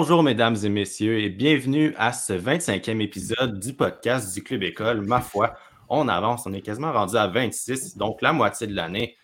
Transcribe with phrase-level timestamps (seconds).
[0.00, 5.00] Bonjour, mesdames et messieurs, et bienvenue à ce 25e épisode du podcast du Club École.
[5.00, 5.54] Ma foi,
[5.88, 9.16] on avance, on est quasiment rendu à 26, donc la moitié de l'année.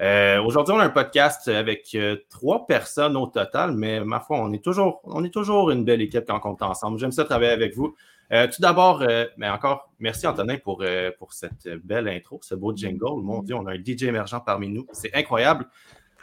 [0.00, 4.38] Euh, aujourd'hui, on a un podcast avec euh, trois personnes au total, mais ma foi,
[4.40, 6.98] on est toujours, une belle équipe quand on est ensemble.
[6.98, 7.94] J'aime ça travailler avec vous.
[8.32, 9.04] Euh, tout d'abord,
[9.36, 10.82] mais encore, merci Antonin pour,
[11.18, 13.20] pour cette belle intro, ce beau jingle.
[13.22, 14.86] Mon Dieu, on a un DJ émergent parmi nous.
[14.92, 15.68] C'est incroyable.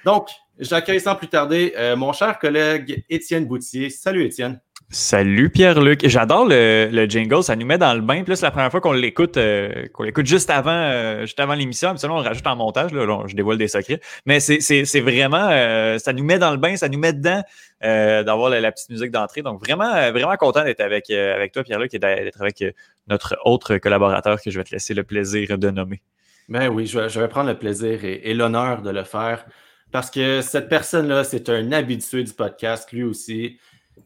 [0.05, 3.90] Donc, j'accueille sans plus tarder mon cher collègue Étienne Boutier.
[3.90, 4.59] Salut Étienne.
[4.91, 6.07] Salut Pierre-Luc.
[6.07, 8.23] J'adore le, jingle, ça nous met dans le bain.
[8.23, 11.95] Plus la première fois qu'on l'écoute, euh, qu'on l'écoute juste avant, euh, juste avant l'émission,
[11.95, 13.99] sinon on rajoute en montage, là, je dévoile des secrets.
[14.26, 17.43] Mais c'est vraiment, euh, ça nous met dans le bain, ça nous met dedans
[17.82, 19.43] d'avoir la, petite musique d'entrée.
[19.43, 22.63] Donc vraiment, vraiment content d'être avec, avec toi, Pierre-Luc, et d'être avec
[23.07, 26.01] notre autre collaborateur que je vais te laisser le plaisir de nommer.
[26.48, 29.45] Ben oui, je vais, prendre le plaisir et l'honneur de le faire
[29.91, 33.57] parce que cette personne-là, c'est un habitué du podcast, lui aussi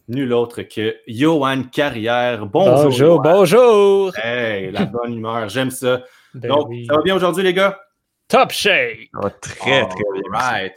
[0.07, 2.45] nul autre que Johan Carrière.
[2.45, 2.83] Bonjour.
[2.83, 4.17] Bonjour, bonjour.
[4.17, 6.01] Hey, la bonne humeur, j'aime ça.
[6.33, 7.79] Ben Donc, ça va bien aujourd'hui, les gars?
[8.27, 8.97] Top shape!
[9.41, 10.21] très, très bien.
[10.31, 10.75] Right.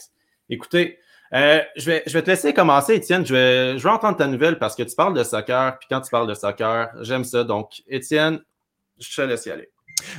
[0.48, 0.98] Écoutez,
[1.32, 3.24] euh, je, vais, je vais te laisser commencer, Étienne.
[3.24, 6.00] Je vais, je vais entendre ta nouvelle parce que tu parles de soccer, puis quand
[6.00, 7.44] tu parles de soccer, j'aime ça.
[7.44, 8.40] Donc, Étienne,
[8.98, 9.70] je te laisse y aller.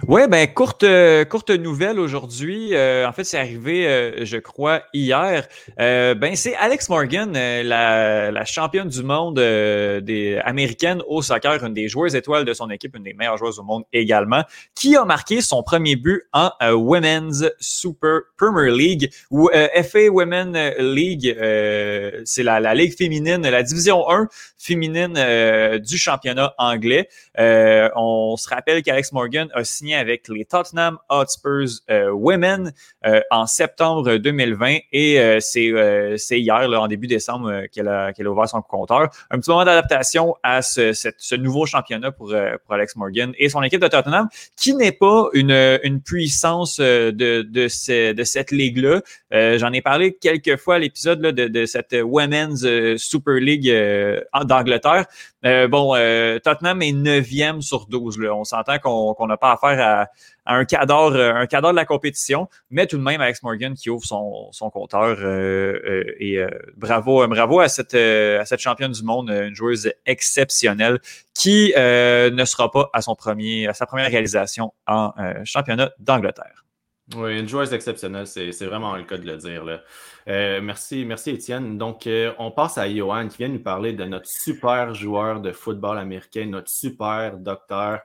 [0.07, 2.73] Oui, ben courte, euh, courte nouvelle aujourd'hui.
[2.73, 5.47] Euh, en fait, c'est arrivé, euh, je crois, hier.
[5.77, 11.87] ben c'est Alex Morgan, la, la, championne du monde des américaines au soccer, une des
[11.87, 14.43] joueuses étoiles de son équipe, une des meilleures joueuses au monde également,
[14.75, 21.35] qui a marqué son premier but en Women's Super Premier League ou FA Women League.
[22.25, 24.27] c'est la, la ligue féminine, la division 1
[24.57, 27.09] féminine du championnat anglais.
[27.37, 32.73] on se rappelle qu'Alex Morgan a signé avec les Tottenham Hotspurs euh, Women
[33.05, 38.31] euh, en septembre 2020 et euh, c'est hier, en début décembre, qu'elle a, qu'elle a
[38.31, 39.09] ouvert son compteur.
[39.29, 43.81] Un petit moment d'adaptation à ce, nouveau championnat pour, pour Alex Morgan et son équipe
[43.81, 49.01] de Tottenham, qui n'est pas une, une puissance de, de, cette ligue-là.
[49.31, 52.65] J'en ai parlé quelques fois à l'épisode de, de cette Women's
[52.97, 53.71] Super League
[54.45, 55.05] d'Angleterre.
[55.43, 55.93] bon,
[56.43, 58.19] Tottenham est neuvième sur 12.
[58.19, 58.33] Là.
[58.33, 60.09] On s'entend qu'on n'a pas affaire à,
[60.47, 64.05] un cadre euh, un de la compétition, mais tout de même Alex Morgan qui ouvre
[64.05, 65.17] son, compteur.
[65.19, 66.39] Euh, euh, et
[66.75, 67.95] bravo, bravo à cette,
[68.59, 70.99] championne du monde, une joueuse exceptionnelle
[71.33, 75.13] qui ne sera pas à, son premier, à sa première réalisation en
[75.43, 76.63] championnat d'Angleterre.
[77.15, 79.63] Oui, une joueuse exceptionnelle, c'est vraiment le cas de le dire.
[80.27, 81.77] Merci, merci Étienne.
[81.77, 82.07] Donc,
[82.37, 86.45] on passe à Johan qui vient nous parler de notre super joueur de football américain,
[86.45, 88.01] notre super docteur,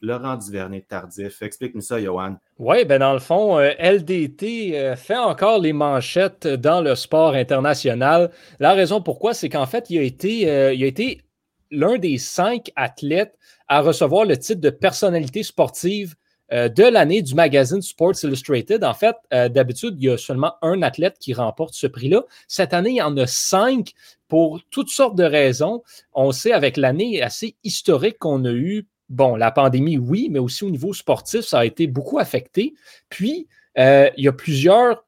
[0.00, 1.42] Laurent Duvernay-Tardif.
[1.42, 2.36] Explique-nous ça, Johan.
[2.58, 7.34] Oui, ben dans le fond, euh, LDT euh, fait encore les manchettes dans le sport
[7.34, 8.30] international.
[8.60, 11.22] La raison pourquoi, c'est qu'en fait, il a été, euh, il a été
[11.70, 13.36] l'un des cinq athlètes
[13.68, 16.14] à recevoir le titre de personnalité sportive
[16.52, 18.84] de l'année du magazine Sports Illustrated.
[18.84, 22.22] En fait, d'habitude, il y a seulement un athlète qui remporte ce prix-là.
[22.46, 23.94] Cette année, il y en a cinq
[24.28, 25.82] pour toutes sortes de raisons.
[26.12, 30.64] On sait avec l'année assez historique qu'on a eue bon, la pandémie, oui, mais aussi
[30.64, 32.74] au niveau sportif, ça a été beaucoup affecté.
[33.08, 33.48] Puis,
[33.78, 35.04] euh, il y a plusieurs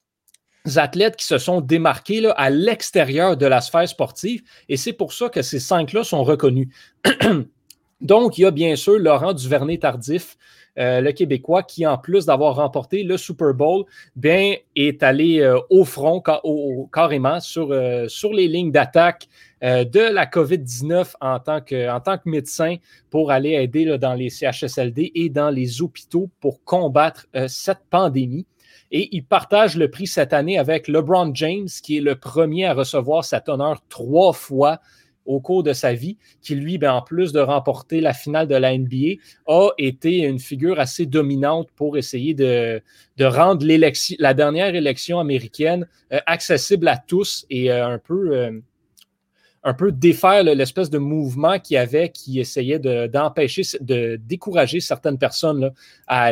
[0.77, 5.29] athlètes qui se sont démarqués à l'extérieur de la sphère sportive et c'est pour ça
[5.29, 6.69] que ces cinq-là sont reconnus.
[8.01, 10.37] Donc, il y a bien sûr Laurent Duvernay-Tardif,
[10.79, 13.85] euh, le Québécois, qui, en plus d'avoir remporté le Super Bowl,
[14.15, 16.23] bien, est allé euh, au front
[16.93, 17.75] carrément sur,
[18.09, 19.29] sur les lignes d'attaque
[19.65, 22.77] euh, de la COVID-19 en tant, que, médecin
[23.09, 28.45] pour aller aider dans les CHSLD et dans les hôpitaux pour combattre euh, cette pandémie.
[28.91, 32.75] Et il partage le prix cette année avec LeBron James, qui est le premier à
[32.75, 34.79] recevoir cet honneur trois fois
[35.27, 38.55] au cours de sa vie, qui lui, ben, en plus de remporter la finale de
[38.55, 42.83] la NBA, a été une figure assez dominante pour essayer de,
[43.21, 43.67] rendre
[44.19, 48.63] la dernière élection américaine euh, accessible à tous et un peu
[49.67, 55.19] un peu défaire l'espèce de mouvement qu'il y avait qui essayait d'empêcher, de, décourager certaines
[55.19, 55.71] personnes euh,
[56.09, 56.23] à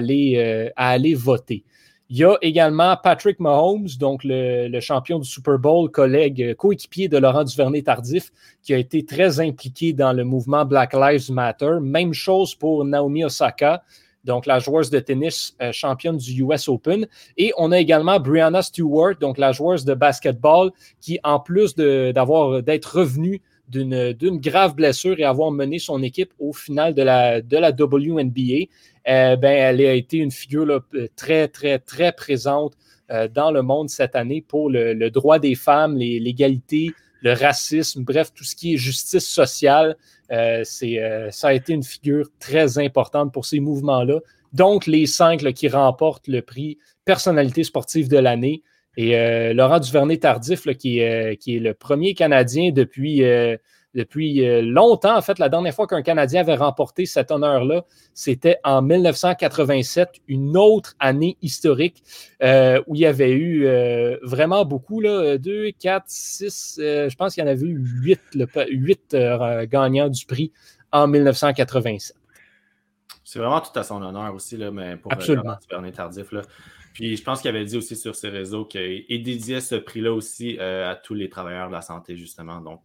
[0.77, 1.65] aller voter.
[2.11, 7.09] Il y a également Patrick Mahomes, donc le, champion du Super Bowl, collègue, euh, coéquipier
[7.09, 8.31] de Laurent Duvernay-Tardif,
[8.63, 11.79] qui a été très impliqué dans le mouvement Black Lives Matter.
[11.81, 13.83] Même chose pour Naomi Osaka,
[14.25, 17.07] donc la joueuse de tennis euh, championne du US Open.
[17.39, 22.99] Et on a également Brianna Stewart, donc la joueuse de basketball, qui, en plus d'être
[22.99, 27.71] revenue d'une grave blessure et avoir mené son équipe au final de la, de la
[27.71, 28.67] WNBA,
[29.09, 30.83] euh, ben, elle a été une figure
[31.17, 32.75] très, très, très présente
[33.11, 38.33] euh, dans le monde cette année pour le, droit des femmes, l'égalité, le racisme, bref,
[38.35, 39.97] tout ce qui est justice sociale.
[40.31, 44.21] c'est, ça a été une figure très importante pour ces mouvements-là.
[44.53, 48.63] Donc, les cinq qui remportent le prix personnalité sportive de l'année.
[48.97, 51.01] Et Laurent Duvernay-Tardif, qui,
[51.41, 53.23] qui, est le premier Canadien depuis
[53.95, 55.17] depuis euh, longtemps.
[55.17, 60.57] En fait, la dernière fois qu'un Canadien avait remporté cet honneur-là, c'était en 1987, une
[60.57, 62.03] autre année historique
[62.43, 67.35] euh, où il y avait eu euh, vraiment beaucoup, là, 2, 4, 6, je pense
[67.35, 70.53] qu'il y en avait eu 8, le, gagnants du prix
[70.93, 72.17] en 1987.
[73.27, 75.57] C'est vraiment tout à son honneur aussi, là, mais pour Absolument.
[75.95, 76.31] Tardif.
[76.31, 76.43] Là.
[76.95, 80.59] Puis je pense qu'il avait dit aussi sur ses réseaux qu'il dédiait ce prix-là aussi
[80.59, 82.61] à tous les travailleurs de la santé, justement.
[82.63, 82.81] Donc,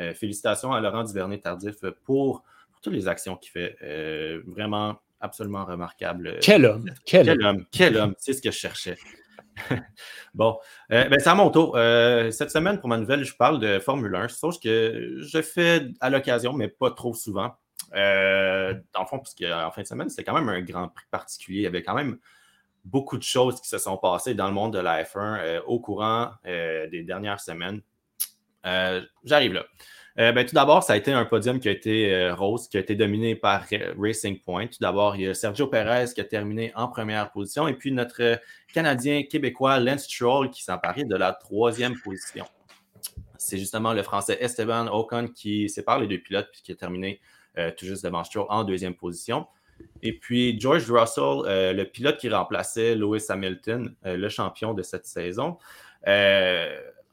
[0.00, 2.42] euh, félicitations à Laurent Duvernay-Tardif pour,
[2.82, 3.76] toutes les actions qu'il fait.
[3.82, 6.38] Euh, vraiment absolument remarquable.
[6.40, 6.90] Quel homme!
[7.04, 7.66] Quel, homme!
[7.70, 8.14] Quel homme!
[8.16, 8.96] C'est ce que je cherchais.
[10.34, 10.56] bon,
[10.90, 11.74] euh, ben, c'est à mon tour.
[11.76, 16.08] cette semaine, pour ma nouvelle, je parle de Formule 1, chose que je fais à
[16.08, 17.54] l'occasion, mais pas trop souvent.
[17.92, 21.58] dans le fond, parce qu'en fin de semaine, c'est quand même un grand prix particulier.
[21.58, 22.16] Il y avait quand même
[22.84, 26.30] beaucoup de choses qui se sont passées dans le monde de la F1 au courant
[26.44, 27.82] des dernières semaines.
[28.66, 29.64] Euh, j'arrive là.
[30.18, 32.76] Euh, ben, tout d'abord, ça a été un podium qui a été euh, rose, qui
[32.76, 33.64] a été dominé par
[33.96, 34.66] Racing Point.
[34.66, 37.92] Tout d'abord, il y a Sergio Perez qui a terminé en première position et puis
[37.92, 38.40] notre
[38.74, 42.44] Canadien québécois Lance Stroll qui s'emparait de la troisième position.
[43.38, 47.20] C'est justement le Français Esteban Ocon qui sépare les deux pilotes puis qui a terminé
[47.76, 49.46] tout juste devant Stroll en deuxième position.
[50.02, 55.58] Et puis George Russell, le pilote qui remplaçait Lewis Hamilton, le champion de cette saison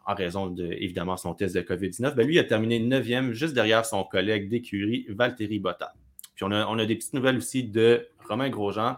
[0.08, 3.86] en raison de, évidemment, son test de COVID-19, ben, lui a terminé 9e, juste derrière
[3.86, 5.94] son collègue d'écurie, Valtteri Botta.
[6.34, 8.98] Puis on a, des petites nouvelles aussi de Romain Grosjean.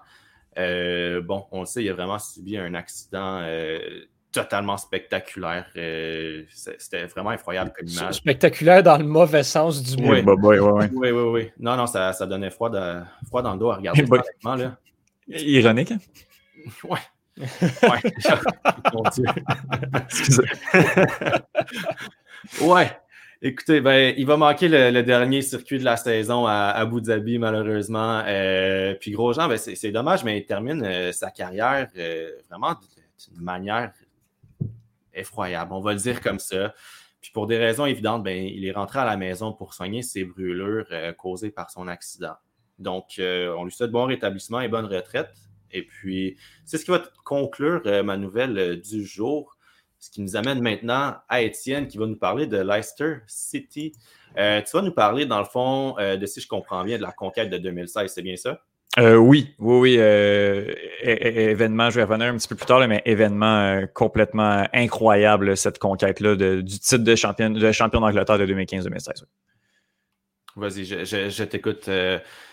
[0.57, 3.80] Euh, bon, on le sait, il a vraiment subi un accident euh,
[4.31, 5.66] totalement spectaculaire.
[5.76, 8.16] Euh, c'était vraiment effroyable comme image.
[8.16, 10.12] Spectaculaire dans le mauvais sens du mot.
[10.12, 12.72] Oui, oui, oui, oui, oui, Non, non, ça, donnait froid,
[13.28, 14.06] froid dans le dos à regarder.
[14.44, 14.78] là.
[15.28, 15.92] Ironique.
[15.92, 16.00] Hein?
[16.84, 17.00] Ouais.
[22.62, 22.68] Ouais.
[22.68, 22.92] ouais.
[23.42, 28.22] Écoutez, ben, il va manquer le, dernier circuit de la saison à, Abu Dhabi, malheureusement.
[28.28, 32.75] Euh, puis Grosjean, ben, c'est dommage, mais il termine euh, sa carrière euh, vraiment
[33.32, 33.94] d'une manière
[35.14, 35.74] effroyable.
[35.74, 36.74] On va le dire comme ça.
[37.22, 40.24] Puis pour des raisons évidentes, ben, il est rentré à la maison pour soigner ses
[40.24, 42.36] brûlures causées par son accident.
[42.78, 45.34] Donc, on lui souhaite bon rétablissement et bonne retraite.
[45.72, 49.56] Et puis, c'est ce qui va conclure euh, ma nouvelle euh, du jour.
[50.00, 53.92] Ce qui nous amène maintenant à Étienne qui va nous parler de Leicester City.
[54.38, 57.12] Euh, tu vas nous parler, dans le fond, de si je comprends bien, de la
[57.12, 58.62] conquête de 2016, c'est bien ça?
[59.00, 59.94] Oui, oui, oui.
[61.04, 66.36] événement, je vais revenir un petit peu plus tard, mais événement complètement incroyable, cette conquête-là
[66.36, 69.24] du titre de champion, de champion d'Angleterre de 2015-2016.
[70.56, 71.90] Vas-y, je, t'écoute.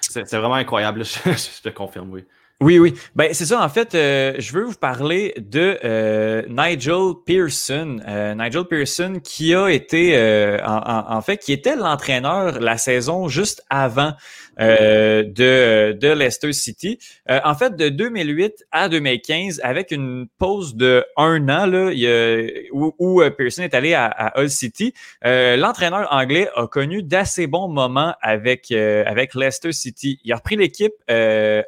[0.01, 2.25] c'est vraiment incroyable, je, te confirme, oui.
[2.63, 2.95] Oui, oui.
[3.15, 3.63] Ben, c'est ça.
[3.63, 8.01] En fait, euh, je veux vous parler de euh, Nigel Pearson.
[8.09, 10.19] Euh, Nigel Pearson qui a été,
[10.65, 14.15] en, fait, qui était l'entraîneur la saison juste avant
[14.59, 16.99] de, de Leicester City.
[17.29, 23.23] en fait, de 2008 à 2015, avec une pause de un an là, a, où,
[23.37, 28.73] Pearson est allé à, à Hull City, l'entraîneur anglais a connu d'assez bons moments avec,
[28.73, 30.19] avec Leicester City.
[30.25, 30.95] Il a repris l'équipe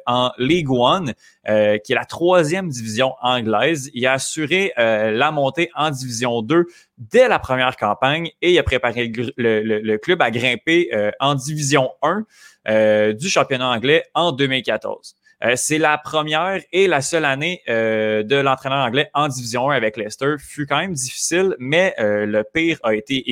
[0.05, 1.13] en League One,
[1.47, 3.89] euh, qui est la troisième division anglaise.
[3.93, 6.65] Il a assuré euh, la montée en Division 2
[6.99, 11.91] dès la première campagne et il a préparé le, club à grimper euh, en Division
[12.01, 15.15] 1 du championnat anglais en 2014.
[15.55, 20.35] c'est la première et la seule année de l'entraîneur anglais en Division 1 avec Leicester.
[20.37, 23.23] Fut quand même difficile, mais le pire a été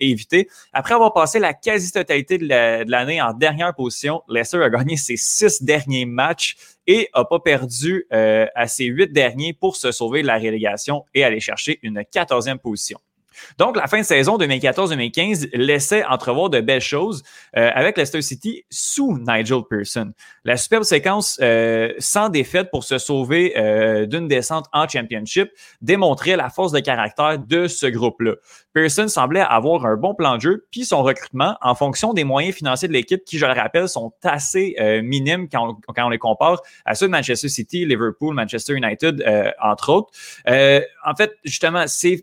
[0.00, 5.16] évité, Après avoir passé la quasi-totalité de l'année en dernière position, Leicester a gagné ses
[5.16, 6.56] six derniers matchs
[6.90, 11.04] et n'a pas perdu euh, à ses huit derniers pour se sauver de la relégation
[11.14, 12.98] et aller chercher une quatorzième position.
[13.58, 17.22] Donc, la fin de saison 2014-2015 laissait entrevoir de belles choses
[17.56, 20.12] euh, avec Leicester City sous Nigel Pearson.
[20.44, 26.36] La superbe séquence euh, sans défaite pour se sauver euh, d'une descente en championship démontrait
[26.36, 28.34] la force de caractère de ce groupe-là.
[28.72, 32.54] Pearson semblait avoir un bon plan de jeu, puis son recrutement, en fonction des moyens
[32.54, 36.18] financiers de l'équipe, qui, je le rappelle, sont assez minimes quand on, quand on, les
[36.18, 39.24] compare à ceux de Manchester City, Liverpool, Manchester United,
[39.60, 40.10] entre autres.
[40.46, 42.22] en fait, justement, c'est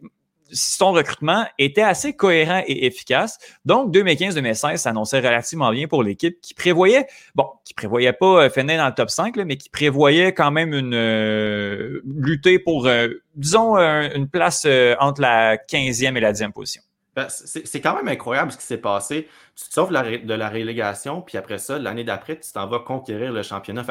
[0.52, 3.38] son recrutement était assez cohérent et efficace.
[3.66, 8.78] Donc, 2015-2016 s'annonçait relativement bien pour l'équipe qui prévoyait, bon, qui prévoyait pas euh, finir
[8.78, 13.78] dans le top 5, mais qui prévoyait quand même une euh, lutter pour, euh, disons,
[13.78, 14.68] une place
[15.00, 16.82] entre la 15e et la 10e position.
[17.16, 19.28] Ben, c'est quand même incroyable ce qui s'est passé.
[19.56, 23.32] Tu te sauves de la relégation, puis après ça, l'année d'après, tu t'en vas conquérir
[23.32, 23.84] le championnat.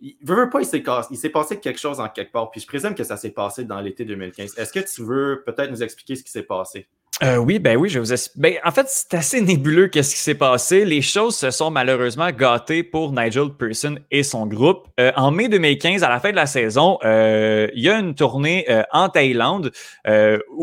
[0.00, 2.50] Il veut, pas, il s'est passé quelque chose en quelque part.
[2.50, 4.58] Puis je présume que ça s'est passé dans l'été 2015.
[4.58, 6.88] Est-ce que tu veux peut-être nous expliquer ce qui s'est passé?
[7.22, 8.40] Euh, oui, ben oui, je vous explique.
[8.40, 10.84] Ben, en fait, c'est assez nébuleux qu'est-ce qui s'est passé.
[10.84, 14.86] Les choses se sont malheureusement gâtées pour Nigel Pearson et son groupe.
[15.00, 18.14] Euh, en mai 2015, à la fin de la saison, euh, il y a une
[18.14, 19.72] tournée en Thaïlande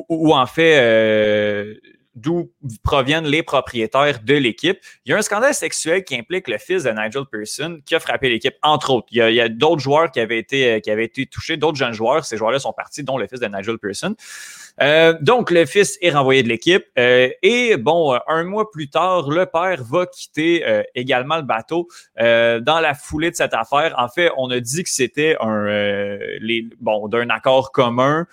[0.10, 1.76] où, en fait
[2.16, 2.52] d'où
[2.84, 4.80] proviennent les propriétaires de l'équipe.
[5.06, 8.00] Il y a un scandale sexuel qui implique le fils de Nigel Pearson qui a
[8.00, 9.08] frappé l'équipe, entre autres.
[9.12, 12.26] Il y a, d'autres joueurs qui avaient été, qui avaient été touchés, d'autres jeunes joueurs.
[12.26, 14.16] Ces joueurs-là sont partis, dont le fils de Nigel Pearson.
[14.82, 16.86] Euh, donc, le fils est renvoyé de l'équipe.
[16.98, 21.88] Euh, et bon, un mois plus tard, le père va quitter euh, également le bateau
[22.18, 23.94] dans la foulée de cette affaire.
[23.98, 25.66] En fait, on a dit que c'était un
[26.40, 28.26] les, bon d'un accord commun.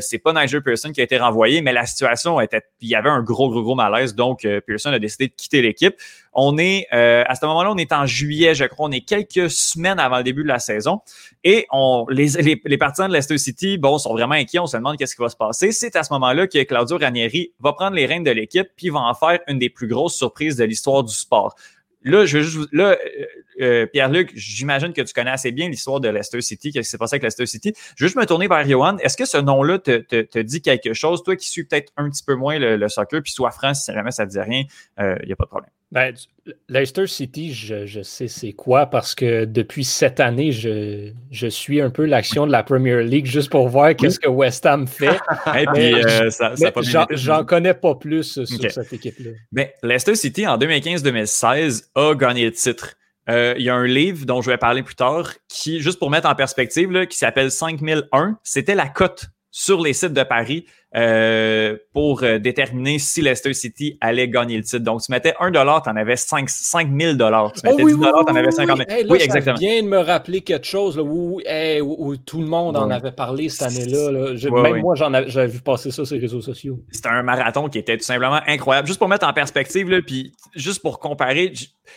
[0.00, 3.08] c'est pas Nigel Pearson qui a été renvoyé, mais la situation était, il y avait
[3.08, 4.14] un gros gros gros malaise.
[4.14, 5.94] Donc, Pearson a décidé de quitter l'équipe.
[6.32, 8.88] On est à ce moment-là, on est en juillet, je crois.
[8.88, 11.00] On est quelques semaines avant le début de la saison
[11.44, 14.58] et on les les, les partisans de Leicester City, bon, sont vraiment inquiets.
[14.58, 17.52] On se demande qu'est-ce qui va se passer c'est à ce moment-là que Claudio Ranieri
[17.60, 20.56] va prendre les rênes de l'équipe puis va en faire une des plus grosses surprises
[20.56, 21.54] de l'histoire du sport.
[22.02, 23.26] Là, je juste, là, euh,
[23.60, 26.98] euh, Pierre-Luc, j'imagine que tu connais assez bien l'histoire de Leicester City, qu'est-ce qui s'est
[26.98, 27.72] passé avec Leicester City?
[27.96, 28.98] Je veux juste me tourner vers Johan.
[28.98, 31.22] Est-ce que ce nom-là te, te, dit quelque chose?
[31.24, 34.12] Toi qui suis peut-être un petit peu moins le, soccer, puis soit franc, si jamais
[34.12, 34.62] ça ne te dit rien,
[34.98, 35.70] il euh, n'y a pas de problème.
[35.90, 36.14] Ben,
[36.68, 41.88] Leicester City, je, sais c'est quoi parce que depuis cette année, je, je suis un
[41.88, 45.18] peu l'action de la Premier League juste pour voir qu'est-ce que West Ham fait.
[47.12, 49.30] J'en connais pas plus sur cette équipe-là.
[49.50, 52.94] Ben, Leicester City, en 2015-2016, a gagné le titre.
[53.30, 56.10] Euh, il y a un livre dont je vais parler plus tard qui, juste pour
[56.10, 58.38] mettre en perspective, qui s'appelle 5001.
[58.42, 60.66] C'était la cote sur les sites de Paris
[60.96, 64.78] euh, pour euh, déterminer si Leicester City allait gagner le titre.
[64.78, 68.34] Donc, tu mettais 1 tu en avais 5, 5 000 Tu mettais 10 tu en
[68.34, 69.56] avais 50 000 Oui, exactement.
[69.56, 71.42] Ça vient de me rappeler quelque chose où,
[72.24, 74.32] tout le monde en avait parlé cette année-là.
[74.62, 76.80] même moi, j'avais vu passer ça sur les réseaux sociaux.
[76.90, 78.86] C'était un marathon qui était tout simplement incroyable.
[78.86, 81.52] Juste pour mettre en perspective, là, puis juste pour comparer,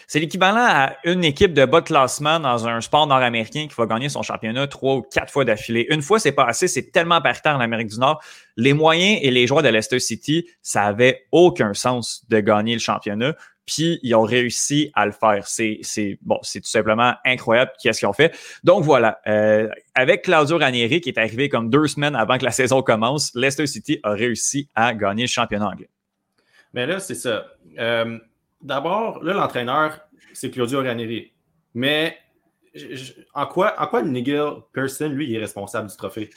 [0.08, 3.86] c'est l'équivalent à une équipe de bas de classement dans un sport nord-américain qui va
[3.86, 5.88] gagner son championnat trois ou quatre fois d'affilée.
[5.90, 8.22] Une fois, c'est pas assez, c'est tellement paritaire en Amérique du Nord.
[8.58, 12.80] Les moyens et les joueurs de Leicester City, ça avait aucun sens de gagner le
[12.80, 13.36] championnat.
[13.66, 15.48] Puis ils ont réussi à le faire.
[15.48, 15.80] C'est,
[16.22, 18.36] bon, c'est tout simplement incroyable qu'est-ce qu'ils ont fait.
[18.64, 22.52] Donc voilà, euh, avec Claudio Ranieri qui est arrivé comme deux semaines avant que la
[22.52, 25.90] saison commence, Leicester City a réussi à gagner le championnat anglais.
[26.74, 27.46] Mais là, c'est ça.
[27.78, 28.18] Euh,
[28.62, 30.00] d'abord, là, l'entraîneur,
[30.34, 31.32] c'est Claudio Ranieri.
[31.74, 32.18] Mais
[33.34, 36.30] en quoi, en quoi Nigel Pearson, lui, est responsable du trophée?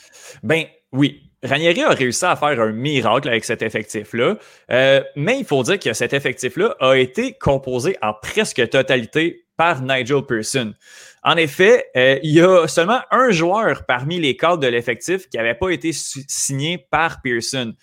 [0.43, 1.31] Ben oui.
[1.45, 4.37] Ranieri a réussi à faire un miracle avec cet effectif-là.
[4.71, 9.83] Euh, mais il faut dire que cet effectif-là a été composé en presque totalité par
[9.83, 10.75] Nigel Pearson.
[11.23, 15.37] En effet, euh, il y a seulement un joueur parmi les cadres de l'effectif qui
[15.37, 17.75] n'avait pas été signé par Pearson.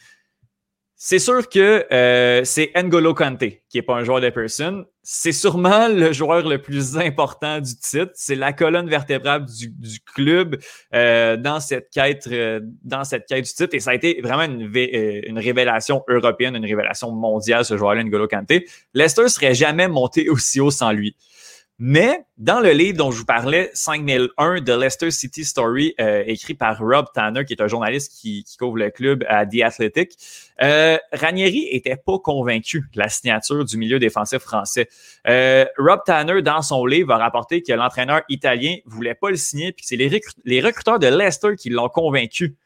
[1.04, 4.86] C'est sûr que euh, c'est N'Golo Kante, qui n'est pas un joueur de personne.
[5.02, 8.12] C'est sûrement le joueur le plus important du titre.
[8.14, 10.58] C'est la colonne vertébrale du, club
[10.94, 13.74] euh, dans cette quête, euh, dans cette quête du titre.
[13.74, 18.28] Et ça a été vraiment une, une révélation européenne, une révélation mondiale, ce joueur-là, N'Golo
[18.28, 18.62] Kante.
[18.94, 21.16] Leicester serait jamais monté aussi haut sans lui.
[21.84, 26.54] Mais dans le livre dont je vous parlais, 5001 de Leicester City Story, euh, écrit
[26.54, 30.12] par Rob Tanner, qui est un journaliste qui, couvre le club à The Athletic,
[30.62, 34.90] euh, Ranieri était pas convaincu de la signature du milieu défensif français.
[35.28, 39.72] Euh, Rob Tanner, dans son livre, a rapporté que l'entraîneur italien voulait pas le signer,
[39.72, 42.58] puis c'est les, les recruteurs de Leicester qui l'ont convaincu.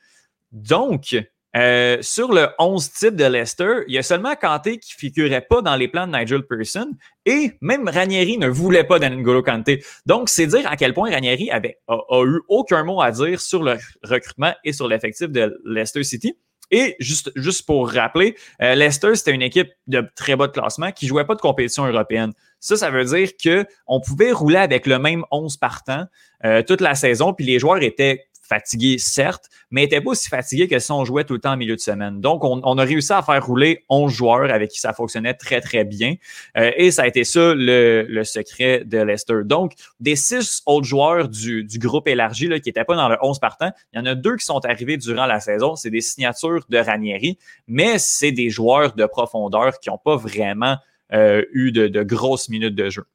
[0.52, 1.16] Donc,
[1.56, 5.62] euh, sur le 11 type de Leicester, il y a seulement Kanté qui figurait pas
[5.62, 6.92] dans les plans de Nigel Pearson
[7.26, 9.84] et même Ranieri ne voulait pas d'Angolo Kanté.
[10.06, 13.64] Donc, c'est dire à quel point Ranieri avait, a, eu aucun mot à dire sur
[13.64, 16.38] le recrutement et sur l'effectif de Leicester City.
[16.72, 20.92] Et juste, juste pour rappeler, euh, Leicester, c'était une équipe de très bas de classement
[20.92, 22.34] qui jouait pas de compétition européenne.
[22.60, 26.06] Ça, ça veut dire que on pouvait rouler avec le même 11 partant
[26.44, 30.68] euh, toute la saison, puis les joueurs étaient fatigué, certes, mais n'était pas aussi fatigué
[30.68, 32.22] que si on jouait tout le temps en milieu de semaine.
[32.22, 35.84] Donc, on, a réussi à faire rouler 11 joueurs avec qui ça fonctionnait très, très
[35.84, 36.16] bien.
[36.58, 39.42] Euh, et ça a été ça le, secret de Leicester.
[39.44, 43.40] Donc, des six autres joueurs du, groupe élargi là, qui n'étaient pas dans le 11
[43.40, 45.76] partant, il y en a deux qui sont arrivés durant la saison.
[45.76, 47.38] C'est des signatures de Ranieri,
[47.68, 50.78] mais c'est des joueurs de profondeur qui n'ont pas vraiment
[51.14, 53.06] euh, eu de grosses minutes de jeu.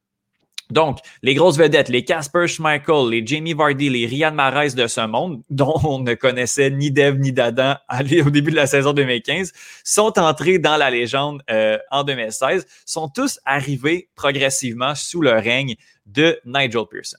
[0.71, 5.07] Donc, les grosses vedettes, les Casper Schmeichel, les Jamie Vardy, les Ryan Marais de ce
[5.07, 9.53] monde, dont on ne connaissait ni Dev ni Dadan au début de la saison 2015,
[9.85, 15.77] sont entrés dans la légende euh, en 2016, sont tous arrivés progressivement sous le règne
[16.07, 17.19] de Nigel Pearson.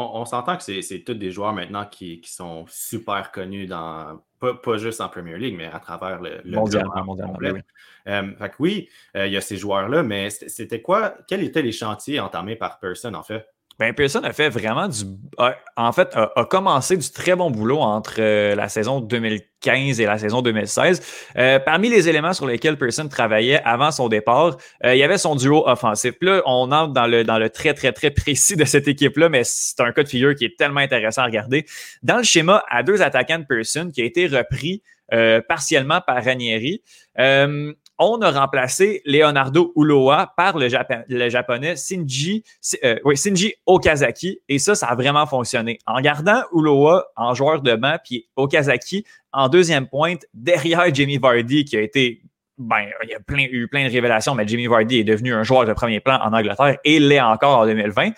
[0.00, 5.00] On, s'entend que c'est tous des joueurs maintenant qui, sont super connus dans, pas, juste
[5.00, 6.86] en Premier League, mais à travers le, le mondial,
[8.06, 12.20] euh, oui, euh, il y a ces joueurs-là, mais c'était quoi, quels étaient les chantiers
[12.20, 13.44] entamés par Person, en fait?
[13.78, 15.04] Ben, Pearson a fait vraiment du.
[15.76, 20.18] en fait, a, commencé du très bon boulot entre euh, la saison 2015 et la
[20.18, 21.30] saison 2016.
[21.64, 25.62] parmi les éléments sur lesquels Pearson travaillait avant son départ, il y avait son duo
[25.68, 26.14] offensif.
[26.20, 29.42] là, on entre dans le, dans le très, très, très précis de cette équipe-là, mais
[29.44, 31.64] c'est un cas de figure qui est tellement intéressant à regarder.
[32.02, 34.82] Dans le schéma à deux attaquants de Pearson, qui a été repris
[35.48, 36.82] partiellement par Ranieri
[37.98, 42.44] on a remplacé Leonardo Uloa par le, japonais Shinji,
[42.84, 44.40] euh, Shinji Okazaki.
[44.48, 45.78] Et ça, ça a vraiment fonctionné.
[45.86, 51.64] En gardant Uloa en joueur de banc, puis Okazaki en deuxième pointe, derrière Jamie Vardy,
[51.64, 52.22] qui a été
[52.58, 53.18] ben, il y a
[53.52, 56.32] eu plein de révélations, mais Jamie Vardy est devenu un joueur de premier plan en
[56.32, 58.10] Angleterre et l'est encore en 2020.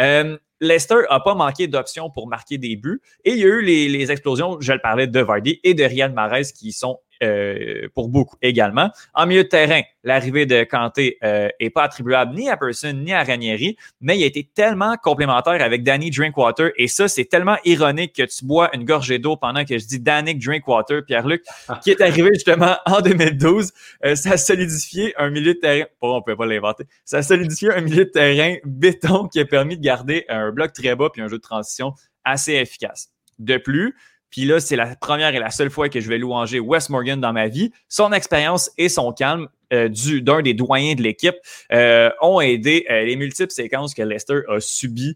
[0.00, 3.00] Euh, Leicester n'a pas manqué d'options pour marquer des buts.
[3.24, 5.84] Et il y a eu les, les, explosions, je le parlais, de Vardy et de
[5.84, 8.90] Riyad Mahrez qui sont euh, pour beaucoup également.
[9.14, 13.12] En milieu de terrain, l'arrivée de Kanté n'est euh, pas attribuable ni à Person ni
[13.12, 16.70] à Ranieri, mais il a été tellement complémentaire avec Danny Drinkwater.
[16.76, 20.00] Et ça, c'est tellement ironique que tu bois une gorgée d'eau pendant que je dis
[20.00, 21.42] Danny Drinkwater, Pierre-Luc,
[21.82, 23.72] qui est arrivé justement en 2012.
[24.04, 25.86] Euh, ça a solidifié un milieu de terrain.
[26.00, 26.84] Bon, on ne peut pas l'inventer.
[27.04, 30.72] Ça a solidifié un milieu de terrain béton qui a permis de garder un bloc
[30.72, 33.10] très bas puis un jeu de transition assez efficace.
[33.38, 33.94] De plus,
[34.34, 37.20] puis là, c'est la première et la seule fois que je vais louanger Wes Morgan
[37.20, 37.70] dans ma vie.
[37.88, 39.88] Son expérience et son calme euh,
[40.22, 41.36] d'un des doyens de l'équipe
[41.72, 45.14] euh, ont aidé euh, les multiples séquences que Leicester a subies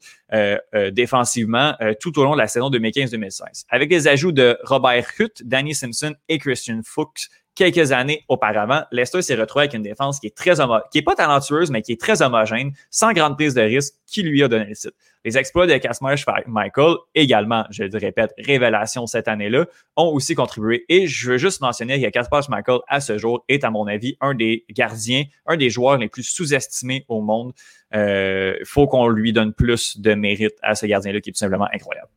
[0.93, 3.65] défensivement tout au long de la saison 2015-2016.
[3.71, 7.29] Avec les ajouts de Robert Hutt, Danny Simpson et Christian Fuchs
[7.59, 10.55] quelques années auparavant, Leicester s'est retrouvé avec une défense qui est très
[10.93, 14.23] qui est pas talentueuse, mais qui est très homogène, sans grande prise de risque, qui
[14.23, 14.95] lui a donné le titre.
[15.25, 16.15] Les exploits de Casper
[16.47, 19.67] Michael, également, je le répète, révélation cette année-là,
[19.97, 20.85] ont aussi contribué.
[20.89, 24.17] Et je veux juste mentionner que Casper Michael, à ce jour, est, à mon avis,
[24.21, 27.53] un des gardiens, un des joueurs les plus sous-estimés au monde.
[27.93, 31.39] Il euh, faut qu'on lui donne plus de mérite à ce gardien-là qui est tout
[31.39, 32.09] simplement incroyable.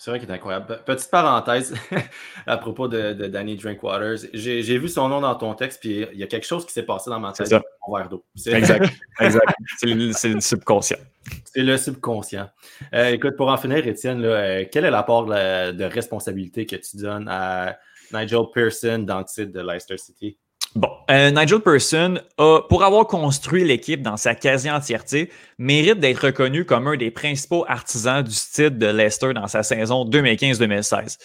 [0.00, 0.80] C'est vrai qu'il est incroyable.
[0.86, 1.74] Petite parenthèse
[2.46, 4.30] à propos de, Danny Drinkwaters.
[4.32, 6.84] J'ai vu son nom dans ton texte, puis il y a quelque chose qui s'est
[6.84, 7.48] passé dans ma tête.
[7.48, 8.24] C'est mon verre d'eau.
[8.46, 8.90] Exact.
[9.20, 9.54] exact.
[9.76, 10.96] C'est le, subconscient.
[11.44, 12.48] C'est le subconscient.
[12.94, 17.28] Euh, écoute, pour en finir, Étienne, euh, quel est l'apport de, responsabilité que tu donnes
[17.28, 17.78] à
[18.10, 20.38] Nigel Pearson dans le titre de Leicester City?
[20.76, 26.64] Bon, euh, Nigel Pearson, a, pour avoir construit l'équipe dans sa quasi-entièreté, mérite d'être reconnu
[26.64, 31.18] comme un des principaux artisans du titre de Leicester dans sa saison 2015-2016.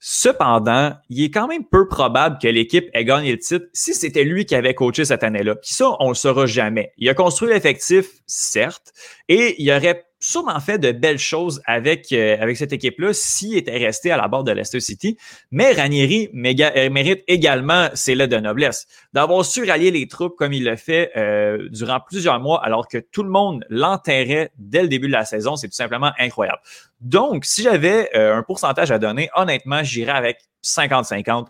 [0.00, 4.24] Cependant, il est quand même peu probable que l'équipe ait gagné le titre si c'était
[4.24, 5.54] lui qui avait coaché cette année-là.
[5.54, 6.92] Puis ça, on le saura jamais.
[6.96, 8.92] Il a construit l'effectif, certes,
[9.28, 13.78] et il aurait sûrement fait de belles choses avec, euh, avec cette équipe-là s'il était
[13.78, 15.16] resté à la barre de Leicester City.
[15.50, 18.86] Mais Ranieri euh, mérite également ses lettres de noblesse.
[19.14, 22.98] D'avoir su rallier les troupes comme il l'a fait euh, durant plusieurs mois alors que
[22.98, 26.60] tout le monde l'enterrait dès le début de la saison, c'est tout simplement incroyable.
[27.00, 31.46] Donc, si j'avais un pourcentage à donner, honnêtement, j'irais avec 50-50.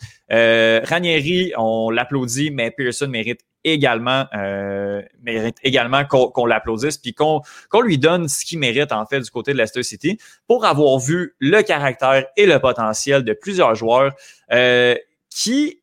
[0.86, 7.42] Ranieri, on l'applaudit, mais Pearson mérite également euh, mérite également qu'on l'applaudisse puis qu'on
[7.82, 11.34] lui donne ce qu'il mérite en fait du côté de Leicester City pour avoir vu
[11.38, 14.12] le caractère et le potentiel de plusieurs joueurs
[14.52, 14.94] euh,
[15.28, 15.79] qui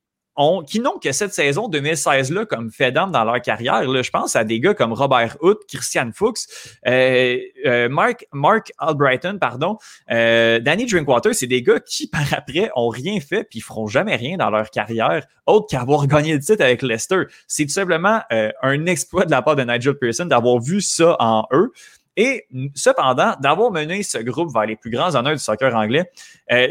[0.67, 3.87] qui n'ont que cette saison 2016-là comme fait d'âme dans leur carrière.
[3.87, 6.45] Là, je pense à des gars comme Robert Hood, Christian Fuchs,
[6.85, 9.77] euh, euh, Mark, Mark Albrighton, pardon,
[10.11, 14.15] euh, Danny Drinkwater, c'est des gars qui, par après, ont rien fait puis feront jamais
[14.15, 17.23] rien dans leur carrière autre qu'avoir gagné le titre avec Leicester.
[17.47, 21.45] C'est tout simplement un exploit de la part de Nigel Pearson d'avoir vu ça en
[21.53, 21.71] eux.
[22.15, 26.11] Et cependant, d'avoir mené ce groupe vers les plus grands honneurs du soccer anglais,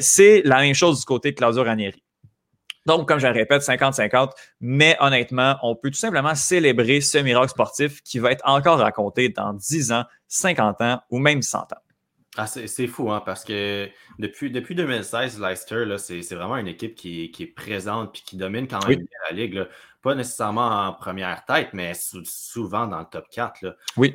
[0.00, 2.05] c'est la même chose du côté de Claudio Ranieri.
[2.86, 7.50] Donc, comme je le répète, 50-50, mais honnêtement, on peut tout simplement célébrer ce miracle
[7.50, 11.82] sportif qui va être encore raconté dans 10 ans, 50 ans ou même 100 ans.
[12.38, 17.30] Ah, c'est fou, hein, parce que depuis, depuis 2016, Leicester, c'est vraiment une équipe qui,
[17.30, 19.66] qui est présente et qui domine quand même la Ligue.
[20.06, 21.90] Pas nécessairement en première tête, mais
[22.22, 23.76] souvent dans le top 4.
[23.96, 24.12] Oui.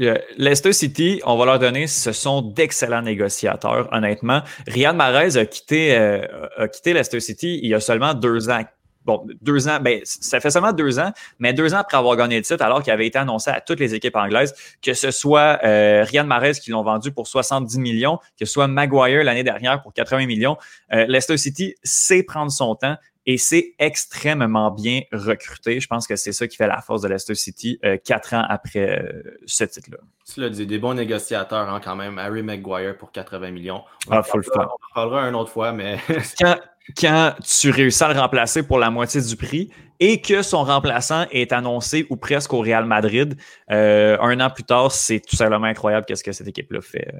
[0.00, 4.40] Euh, Leicester City, on va leur donner, ce sont d'excellents négociateurs, honnêtement.
[4.66, 8.62] Riyad Mahrez a quitté, euh, a quitté Leicester City il y a seulement deux ans
[9.04, 12.36] bon, deux ans, ben, ça fait seulement deux ans, mais deux ans après avoir gagné
[12.36, 15.58] le titre, alors qu'il avait été annoncé à toutes les équipes anglaises, que ce soit
[15.64, 19.82] euh, Ryan Mahrez qui l'ont vendu pour 70 millions, que ce soit Maguire l'année dernière
[19.82, 20.56] pour 80 millions,
[20.92, 25.80] euh, Leicester City sait prendre son temps et c'est extrêmement bien recruté.
[25.80, 28.44] Je pense que c'est ça qui fait la force de Leicester City euh, quatre ans
[28.48, 29.98] après euh, ce titre-là.
[30.30, 32.18] Tu l'as dit, des bons négociateurs hein, quand même.
[32.18, 33.82] Harry Maguire pour 80 millions.
[34.08, 34.68] On ah, faut le faire.
[34.68, 35.98] On en parlera une autre fois, mais.
[37.00, 41.26] quand, tu réussis à le remplacer pour la moitié du prix et que son remplaçant
[41.30, 43.38] est annoncé ou presque au Real Madrid,
[43.70, 47.10] euh, un an plus tard, c'est tout simplement incroyable qu'est-ce que cette équipe-là fait,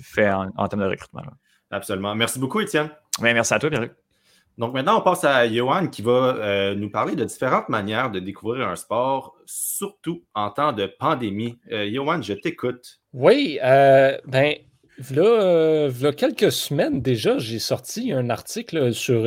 [0.00, 1.22] fait en, termes de recrutement.
[1.72, 2.14] Absolument.
[2.14, 2.90] Merci beaucoup, Étienne.
[3.20, 3.88] merci à toi, Pierre.
[4.58, 8.20] Donc maintenant, on passe à Johan qui va euh, nous parler de différentes manières de
[8.20, 11.58] découvrir un sport, surtout en temps de pandémie.
[11.72, 13.00] Euh, Johan, je t'écoute.
[13.14, 14.56] Oui, euh, ben,
[14.98, 19.26] voilà, quelques semaines déjà, j'ai sorti un article sur,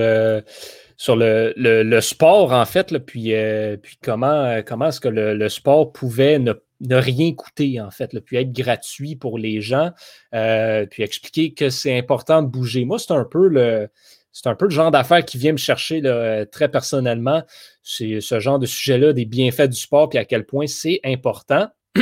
[0.98, 3.34] sur le, sport, en fait, puis,
[3.82, 6.54] puis comment, comment est-ce que le, sport pouvait ne,
[6.92, 9.90] rien coûter, en fait, puis être gratuit pour les gens,
[10.32, 12.86] puis expliquer que c'est important de bouger.
[12.86, 13.90] Moi, c'est un peu le
[14.34, 16.02] c'est un peu le genre d'affaire qui vient me chercher
[16.52, 17.44] très personnellement.
[17.84, 21.68] C'est ce genre de sujet-là, des bienfaits du sport, puis à quel point c'est important.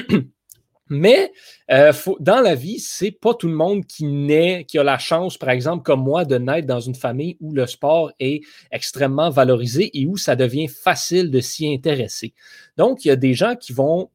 [0.91, 1.31] Mais
[1.71, 5.37] euh, dans la vie, c'est pas tout le monde qui naît, qui a la chance,
[5.37, 8.41] par exemple, comme moi, de naître dans une famille où le sport est
[8.71, 12.33] extrêmement valorisé et où ça devient facile de s'y intéresser.
[12.75, 14.09] Donc, il y a des gens qui vont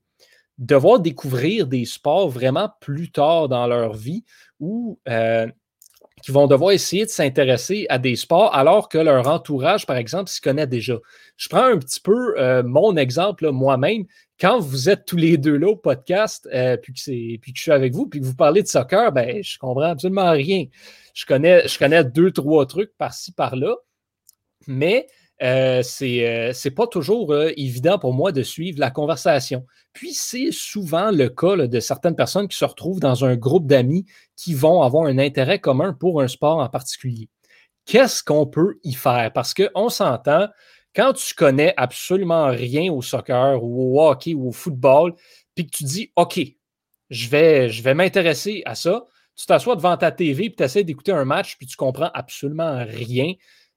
[0.58, 4.24] devoir découvrir des sports vraiment plus tard dans leur vie
[4.60, 5.46] où euh,
[6.22, 10.30] qui vont devoir essayer de s'intéresser à des sports alors que leur entourage, par exemple,
[10.30, 10.98] s'y connaît déjà.
[11.36, 14.04] Je prends un petit peu euh, mon exemple moi-même.
[14.40, 17.00] Quand vous êtes tous les deux là au podcast, euh, puis, que
[17.38, 19.82] puis, que je suis avec vous, puis que vous parlez de soccer, ben, je comprends
[19.82, 20.64] absolument rien.
[21.14, 23.74] Je connais, je connais deux, trois trucs par-ci, par-là,
[24.66, 25.06] mais
[25.42, 29.66] euh, c'est n'est pas toujours évident pour moi de suivre la conversation.
[29.92, 34.06] Puis c'est souvent le cas de certaines personnes qui se retrouvent dans un groupe d'amis
[34.36, 37.28] qui vont avoir un intérêt commun pour un sport en particulier.
[37.86, 39.32] Qu'est-ce qu'on peut y faire?
[39.32, 40.48] Parce qu'on s'entend,
[40.94, 45.14] quand tu connais absolument rien au soccer ou au hockey ou au football,
[45.54, 46.40] puis que tu dis OK,
[47.10, 49.04] je vais, je vais m'intéresser à ça,
[49.36, 52.84] tu t'assois devant ta TV puis tu essaies d'écouter un match puis tu comprends absolument
[52.84, 53.34] rien,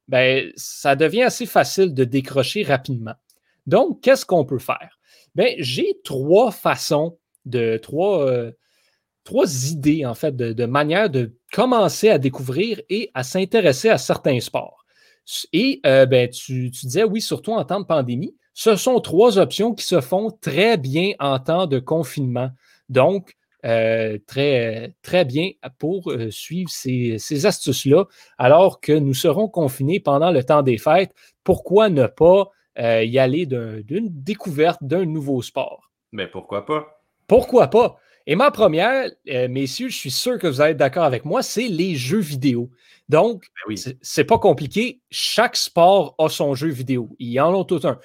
[0.10, 3.13] ben, ça devient assez facile de décrocher rapidement.
[3.67, 5.00] Donc, qu'est-ce qu'on peut faire?
[5.36, 8.52] Ben, j'ai trois façons de trois, euh,
[9.24, 14.39] trois idées, en fait, de, manière de commencer à découvrir et à s'intéresser à certains
[14.39, 14.84] sports.
[15.54, 19.76] Et euh, ben, tu, disais, oui, surtout en temps de pandémie, ce sont trois options
[19.76, 22.50] qui se font très bien en temps de confinement.
[22.89, 28.06] Donc, euh, très, très bien pour suivre ces, ces astuces-là,
[28.38, 31.13] alors que nous serons confinés pendant le temps des fêtes.
[31.43, 35.91] Pourquoi ne pas euh, y aller d'une découverte d'un nouveau sport?
[36.12, 37.02] Mais pourquoi pas?
[37.28, 37.98] Pourquoi pas?
[38.32, 41.42] Et ma première, euh, messieurs, je suis sûr que vous allez être d'accord avec moi,
[41.42, 42.70] c'est les jeux vidéo.
[43.10, 45.02] Donc, ben c'est pas compliqué.
[45.10, 47.10] Chaque sport a son jeu vidéo.
[47.18, 47.98] Il y en a tout un.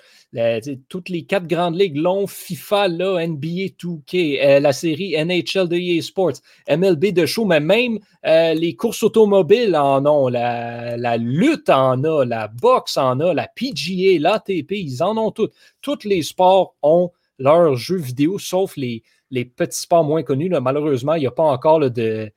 [0.89, 5.77] toutes les quatre grandes ligues l'ont, FIFA, là, NBA 2K, euh, la série NHL de
[5.77, 11.19] EA Sports, MLB de show, mais même euh, les courses automobiles en ont, la, la,
[11.19, 15.53] lutte en a, la boxe en a, la PGA, l'ATP, ils en ont toutes.
[15.83, 20.49] Tous les sports ont leurs jeux vidéo, sauf les, les petits sports moins connus.
[20.49, 22.31] Malheureusement, il n'y a pas encore de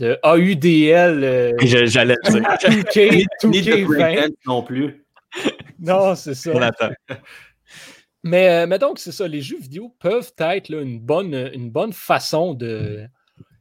[0.00, 1.24] de AUDL.
[1.24, 1.52] Euh,
[1.86, 2.42] j'allais dire.
[2.42, 5.04] 2K, 2K non plus.
[5.78, 6.72] non, c'est ça.
[8.22, 9.28] Mais, euh, mais, donc, c'est ça.
[9.28, 13.06] Les jeux vidéo peuvent être une, bonne, une bonne façon de,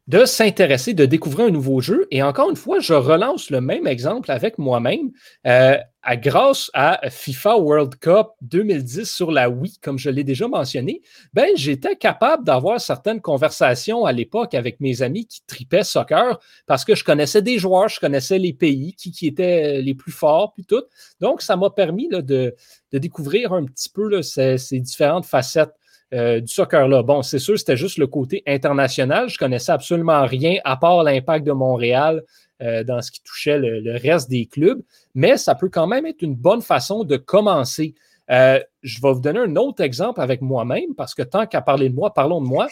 [0.09, 2.07] de s'intéresser, de découvrir un nouveau jeu.
[2.09, 5.11] Et encore une fois, je relance le même exemple avec moi-même.
[5.45, 10.47] Euh, à, grâce à FIFA World Cup 2010 sur la Wii, comme je l'ai déjà
[10.47, 16.39] mentionné, ben, j'étais capable d'avoir certaines conversations à l'époque avec mes amis qui tripaient soccer
[16.65, 20.53] parce que je connaissais des joueurs, je connaissais les pays qui, étaient les plus forts,
[20.55, 20.83] puis tout.
[21.19, 25.75] Donc, ça m'a permis de, de, découvrir un petit peu là, ces différentes facettes
[26.11, 27.03] euh, du soccer-là.
[27.03, 29.29] Bon, c'est sûr, c'était juste le côté international.
[29.29, 32.23] Je connaissais absolument rien à part l'impact de Montréal
[32.63, 34.81] euh, dans ce qui touchait le, reste des clubs,
[35.13, 37.93] mais ça peut quand même être une bonne façon de commencer.
[38.31, 41.89] Euh, je vais vous donner un autre exemple avec moi-même, parce que tant qu'à parler
[41.89, 42.67] de moi, parlons de moi.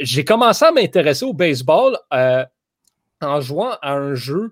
[0.00, 4.50] J'ai commencé à m'intéresser au baseball en jouant à un jeu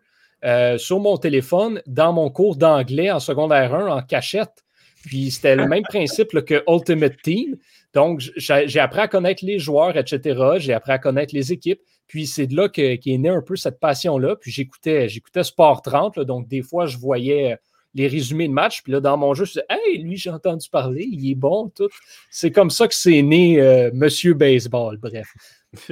[0.77, 4.64] sur mon téléphone dans mon cours d'anglais en secondaire 1 en cachette.
[5.07, 7.57] Puis c'était le même principe que Ultimate Team.
[7.94, 10.40] Donc, j'ai appris à connaître les joueurs, etc.
[10.59, 11.81] J'ai appris à connaître les équipes.
[12.07, 14.37] Puis c'est de là qu'est est née un peu cette passion-là.
[14.37, 16.20] Puis j'écoutais, j'écoutais Sport 30.
[16.20, 17.59] donc, des fois, je voyais
[17.94, 18.83] les résumés de match.
[18.83, 21.70] Puis là, dans mon jeu, je dis Hey, lui, j'ai entendu parler, il est bon,
[21.74, 21.88] tout.
[22.31, 25.33] C'est comme ça que c'est né euh, Monsieur Baseball, bref.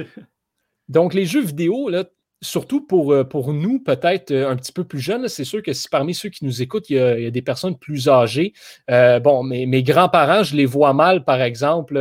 [0.89, 2.05] Donc, les jeux vidéo, là,
[2.41, 5.73] surtout pour, euh, pour nous, peut-être euh, un petit peu plus jeunes, c'est sûr que
[5.73, 8.53] si parmi ceux qui nous écoutent, il y a, des personnes plus âgées,
[8.87, 11.97] bon, mes, mes grands-parents, je les vois mal, par exemple,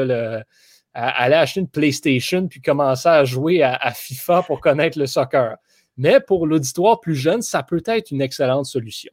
[0.97, 5.57] aller acheter une PlayStation puis commencer à jouer à, FIFA pour connaître le soccer.
[5.97, 9.13] Mais pour l'auditoire plus jeune, ça peut être une excellente solution.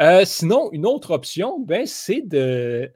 [0.00, 2.92] Euh, sinon, une autre option, ben, c'est de.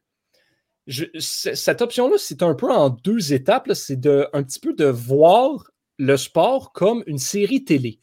[1.19, 3.73] cette option-là, c'est un peu en deux étapes.
[3.75, 5.72] C'est de, un petit peu de voir
[6.03, 8.01] le sport comme une série télé.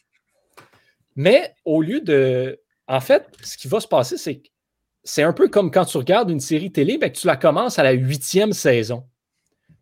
[1.16, 2.62] Mais au lieu de.
[2.88, 4.48] En fait, ce qui va se passer, c'est que
[5.04, 7.78] c'est un peu comme quand tu regardes une série télé, ben, que tu la commences
[7.78, 9.06] à la huitième saison.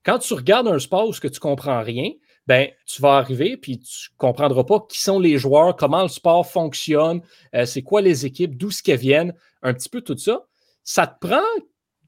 [0.03, 2.11] Quand tu regardes un sport où tu ne comprends rien,
[2.47, 6.07] ben, tu vas arriver puis tu ne comprendras pas qui sont les joueurs, comment le
[6.07, 7.21] sport fonctionne,
[7.53, 10.47] euh, c'est quoi les équipes, d'où ce qu'elles viennent, un petit peu tout ça.
[10.83, 11.43] Ça te prend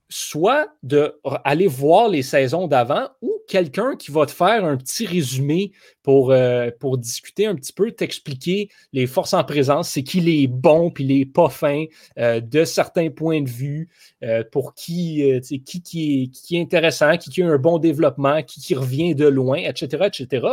[0.09, 5.71] soit d'aller voir les saisons d'avant ou quelqu'un qui va te faire un petit résumé
[6.01, 10.47] pour, euh, pour discuter un petit peu, t'expliquer les forces en présence, c'est qui les
[10.47, 11.85] bons puis les pas fins
[12.17, 13.89] euh, de certains points de vue,
[14.23, 18.41] euh, pour qui, qui, qui, est, qui est intéressant, qui, qui a un bon développement,
[18.41, 20.47] qui, qui revient de loin, etc., etc.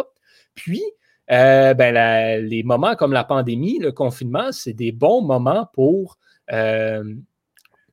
[0.54, 0.82] Puis,
[1.28, 6.18] ben, les moments comme la pandémie, le confinement, c'est des bons moments pour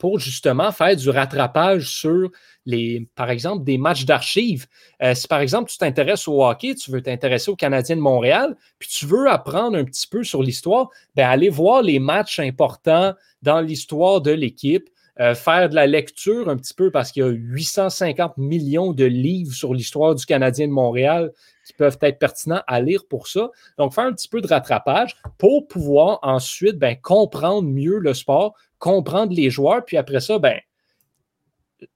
[0.03, 2.29] pour justement faire du rattrapage sur
[2.65, 4.67] les, par exemple, des matchs d'archives.
[5.01, 8.57] Euh, si par exemple tu t'intéresses au hockey, tu veux t'intéresser au Canadien de Montréal,
[8.79, 13.13] puis tu veux apprendre un petit peu sur l'histoire, ben aller voir les matchs importants
[13.43, 14.89] dans l'histoire de l'équipe,
[15.21, 19.05] euh, faire de la lecture un petit peu parce qu'il y a 850 millions de
[19.05, 21.31] livres sur l'histoire du Canadien de Montréal
[21.65, 23.51] qui peuvent être pertinents à lire pour ça.
[23.77, 28.55] Donc, faire un petit peu de rattrapage pour pouvoir ensuite ben, comprendre mieux le sport,
[28.83, 30.59] comprendre les joueurs, puis après ça, ben,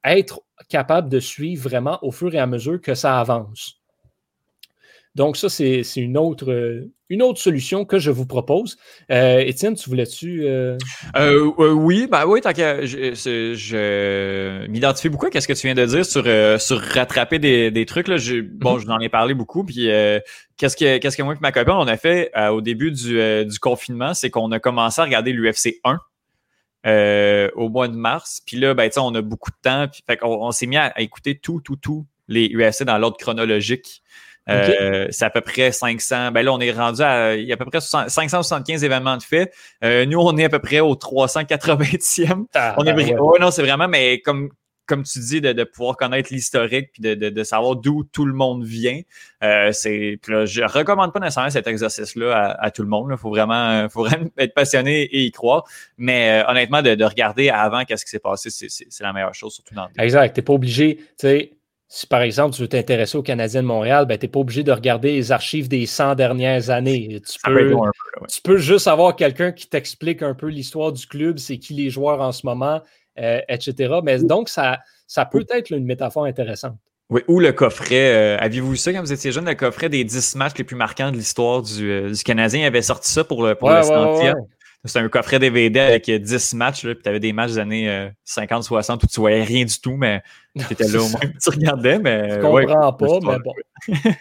[0.06, 3.82] être capable de suivre vraiment au fur et à mesure que ça avance.
[5.14, 8.78] Donc, ça, c'est une autre, une autre solution que je vous propose.
[9.12, 10.48] Euh, Étienne, tu voulais-tu.
[10.48, 10.78] Euh...
[11.18, 15.76] Euh, oui, bah oui, tant que je, je m'identifie beaucoup à ce que tu viens
[15.76, 18.08] de dire sur, euh, sur rattraper des, des trucs.
[18.08, 18.16] Là.
[18.16, 18.80] Je, bon, mhm.
[18.80, 19.66] je n'en ai parlé beaucoup.
[19.66, 20.22] Puis, euh,
[20.56, 23.60] qu'est-ce que, qu'est-ce que moi et ma copine, on a fait au début du, du
[23.60, 26.00] confinement, c'est qu'on a commencé à regarder l'UFC 1.
[26.88, 28.42] Euh, au mois de mars.
[28.46, 29.88] Puis là, ben, on a beaucoup de temps.
[29.88, 34.02] Puis, fait on, s'est mis à, écouter tout, tout, tout les UFC dans l'ordre chronologique.
[34.50, 36.32] Euh, c'est à peu près 500.
[36.32, 37.36] Ben là, on est rendu à.
[37.36, 39.52] Il y a à peu près 575 événements de fait.
[39.84, 42.46] Euh, nous, on est à peu près au 380e.
[42.56, 43.40] Ah, on est ben ouais.
[43.40, 44.50] non, c'est vraiment, mais comme
[44.88, 48.64] comme tu dis, de, pouvoir connaître l'historique puis de, de, savoir d'où tout le monde
[48.64, 49.02] vient.
[49.44, 53.10] Euh, c'est, là, je recommande pas nécessairement cet exercice-là à, tout le monde.
[53.12, 55.66] Il faut vraiment, faut vraiment être passionné et y croire.
[55.98, 59.76] Mais euh, honnêtement, de, regarder avant qu'est-ce qui s'est passé, c'est, la meilleure chose, surtout
[59.76, 60.34] dans le Exact.
[60.34, 61.52] Tu n'es pas obligé, tu sais,
[61.90, 64.64] si par exemple tu veux t'intéresser au Canadien de Montréal, ben, tu n'es pas obligé
[64.64, 67.22] de regarder les archives des 100 dernières années.
[67.22, 67.76] Tu, peux,
[68.28, 71.90] tu peux juste avoir quelqu'un qui t'explique un peu l'histoire du club, c'est qui les
[71.90, 72.82] joueurs en ce moment,
[73.20, 73.96] euh, etc.
[74.04, 76.78] Mais donc, ça, ça peut être une métaphore intéressante.
[77.10, 78.14] Oui, ou le coffret.
[78.14, 80.76] Euh, aviez-vous vu ça quand vous étiez jeune, le coffret des 10 matchs les plus
[80.76, 82.62] marquants de l'histoire du, euh, du, Canadien?
[82.62, 84.34] Il avait sorti ça pour, pour le ouais,
[84.84, 88.10] C'est un coffret DVD avec 10 matchs, là, puis tu avais des matchs des années
[88.28, 90.22] 50-60 où tu voyais rien du tout, mais
[90.58, 92.30] tu étais là au moins, tu regardais, mais.
[92.32, 93.54] Je comprends pas, mais bon.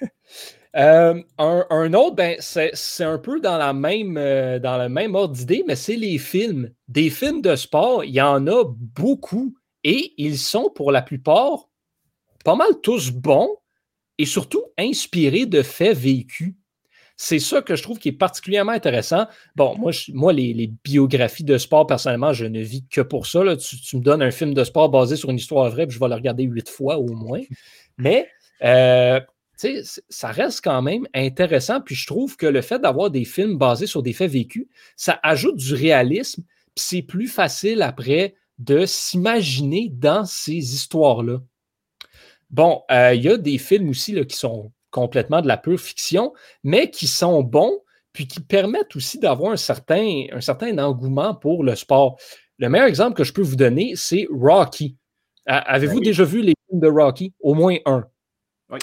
[0.76, 5.64] un, un, autre, ben, c'est un peu dans, la même, dans le même ordre d'idée,
[5.66, 6.70] mais c'est les films.
[6.88, 11.68] Des films de sport, il y en a beaucoup et ils sont pour la plupart
[12.44, 13.56] pas mal tous bons
[14.18, 16.54] et surtout inspirés de faits vécus.
[17.16, 19.26] C'est ça que je trouve qui est particulièrement intéressant.
[19.56, 23.40] Bon, moi, moi les, biographies de sport, personnellement, je ne vis que pour ça.
[23.56, 26.08] Tu, me donnes un film de sport basé sur une histoire vraie, puis je vais
[26.08, 27.40] le regarder huit fois au moins.
[27.96, 28.28] Mais
[28.62, 29.18] euh,
[29.56, 31.80] ça reste quand même intéressant.
[31.80, 34.66] Puis je trouve que le fait d'avoir des films basés sur des faits vécus,
[34.96, 36.42] ça ajoute du réalisme.
[36.74, 41.40] Puis c'est plus facile après de s'imaginer dans ces histoires-là.
[42.50, 45.80] Bon, euh, il y a des films aussi là, qui sont complètement de la pure
[45.80, 47.80] fiction, mais qui sont bons,
[48.12, 52.18] puis qui permettent aussi d'avoir un certain, un certain engouement pour le sport.
[52.58, 54.96] Le meilleur exemple que je peux vous donner, c'est Rocky.
[55.44, 57.34] Avez-vous ben déjà vu les films de Rocky?
[57.40, 58.06] Au moins un.
[58.70, 58.78] Oui,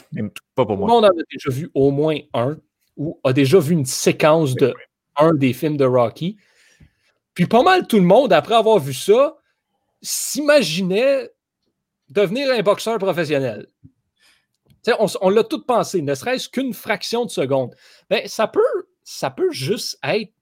[0.55, 0.87] pas pour moi.
[0.87, 2.57] Tout le monde en a déjà vu au moins un
[2.95, 4.73] ou a déjà vu une séquence de
[5.17, 6.37] un des films de Rocky.
[7.33, 9.37] Puis pas mal tout le monde, après avoir vu ça,
[10.01, 11.31] s'imaginait
[12.09, 13.67] devenir un boxeur professionnel.
[14.99, 17.75] on, on l'a tout pensé, ne serait-ce qu'une fraction de seconde.
[18.09, 20.32] Mais ben, ça peut, ça peut juste être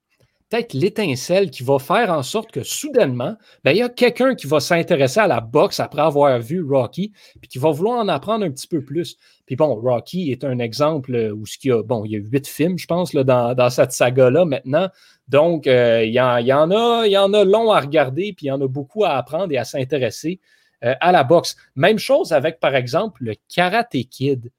[0.51, 4.47] peut-être l'étincelle qui va faire en sorte que soudainement, ben, il y a quelqu'un qui
[4.47, 8.45] va s'intéresser à la boxe après avoir vu Rocky, puis qui va vouloir en apprendre
[8.45, 9.15] un petit peu plus.
[9.45, 12.45] Puis bon, Rocky est un exemple où ce y a, bon, il y a huit
[12.47, 14.89] films, je pense, là, dans, cette saga-là maintenant.
[15.29, 18.49] Donc, euh, il, y en, a, il y en a long à regarder, puis il
[18.49, 20.41] y en a beaucoup à apprendre et à s'intéresser
[20.83, 21.55] euh, à la boxe.
[21.75, 24.51] Même chose avec, par exemple, le Karate Kid.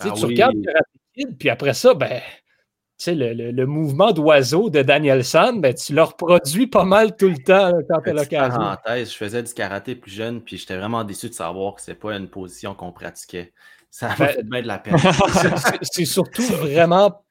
[0.00, 0.84] Ah tu regardes Karate
[1.16, 2.20] Kid, puis après ça, ben,
[3.04, 7.72] sais, le, mouvement d'oiseau de Danielson, ben, tu le reproduis pas mal tout le temps
[7.88, 8.58] quand tu as l'occasion.
[8.58, 11.94] Parenthèse, je faisais du karaté plus jeune, puis j'étais vraiment déçu de savoir que c'est
[11.94, 13.52] pas une position qu'on pratiquait.
[13.90, 14.96] Ça m'a ben, fait bien de la peine.
[15.82, 17.22] c'est surtout vraiment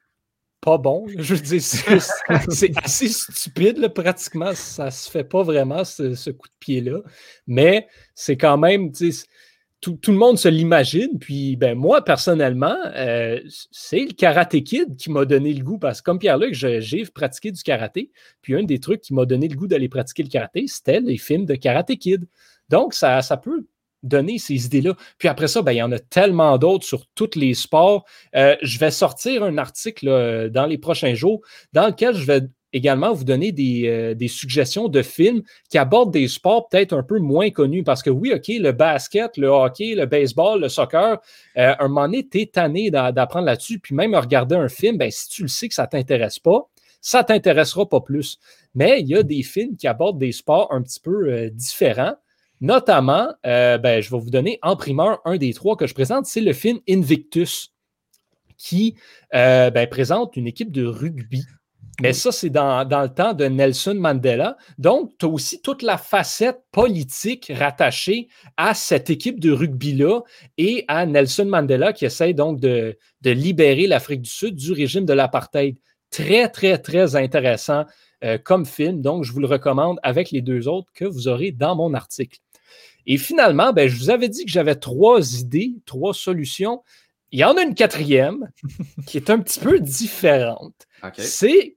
[0.60, 1.06] pas bon.
[1.16, 4.54] Je veux dire, c'est assez stupide, pratiquement.
[4.54, 6.98] Ça se fait pas vraiment, ce, ce coup de pied-là.
[7.46, 8.92] Mais c'est quand même,
[9.80, 11.18] tout, le monde se l'imagine.
[11.18, 13.40] Puis, ben, moi, personnellement, euh,
[13.70, 15.78] c'est le karaté kid qui m'a donné le goût.
[15.78, 18.10] Parce que, comme Pierre-Luc, j'ai pratiqué du karaté.
[18.42, 21.16] Puis, un des trucs qui m'a donné le goût d'aller pratiquer le karaté, c'était les
[21.16, 22.26] films de karaté kid.
[22.68, 23.66] Donc, ça, ça peut
[24.02, 24.94] donner ces idées-là.
[25.18, 28.06] Puis après ça, ben, il y en a tellement d'autres sur tous les sports.
[28.34, 31.42] Euh, je vais sortir un article dans les prochains jours
[31.74, 32.40] dans lequel je vais
[32.72, 33.54] également vous donner
[33.86, 37.82] euh, des, suggestions de films qui abordent des sports peut-être un peu moins connus.
[37.82, 41.18] Parce que oui, OK, le basket, le hockey, le baseball, le soccer,
[41.56, 43.78] euh, un moment donné, tu es tanné d'apprendre là-dessus.
[43.78, 46.68] Puis même regarder un film, ben, si tu le sais que ça ne t'intéresse pas,
[47.00, 48.38] ça ne t'intéressera pas plus.
[48.74, 52.14] Mais il y a des films qui abordent des sports un petit peu euh, différents.
[52.62, 56.42] Notamment, ben, je vais vous donner en primeur un des trois que je présente, c'est
[56.42, 57.72] le film Invictus,
[58.58, 58.96] qui
[59.32, 61.42] ben, présente une équipe de rugby
[62.00, 64.56] mais ça, c'est dans, le temps de Nelson Mandela.
[64.78, 70.20] Donc, tu as aussi toute la facette politique rattachée à cette équipe de rugby-là
[70.58, 75.12] et à Nelson Mandela qui essaie donc de, libérer l'Afrique du Sud du régime de
[75.12, 75.76] l'apartheid.
[76.10, 77.84] Très, très, très intéressant
[78.24, 79.00] euh, comme film.
[79.00, 82.38] Donc, je vous le recommande avec les deux autres que vous aurez dans mon article.
[83.06, 86.82] Et finalement, ben, je vous avais dit que j'avais trois idées, trois solutions.
[87.32, 88.50] Il y en a une quatrième
[89.06, 90.86] qui est un petit peu différente.
[91.16, 91.76] C'est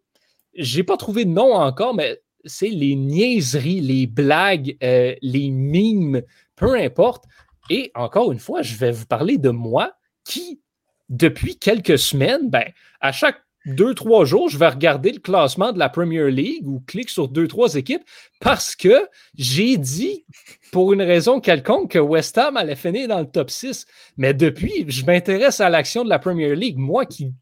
[0.55, 6.21] j'ai pas trouvé de nom encore, mais c'est les niaiseries, les blagues, euh, les mimes,
[6.55, 7.25] peu importe.
[7.69, 9.93] Et encore une fois, je vais vous parler de moi
[10.25, 10.61] qui,
[11.09, 12.65] depuis quelques semaines, ben,
[12.99, 16.81] à chaque deux, trois jours, je vais regarder le classement de la Premier League ou
[16.81, 18.03] clique sur deux, trois équipes
[18.41, 20.25] parce que j'ai dit,
[20.73, 23.85] pour une raison quelconque, que West Ham allait finir dans le top 6.
[24.17, 26.77] Mais depuis, je m'intéresse à l'action de la Premier League.
[26.77, 27.33] Moi qui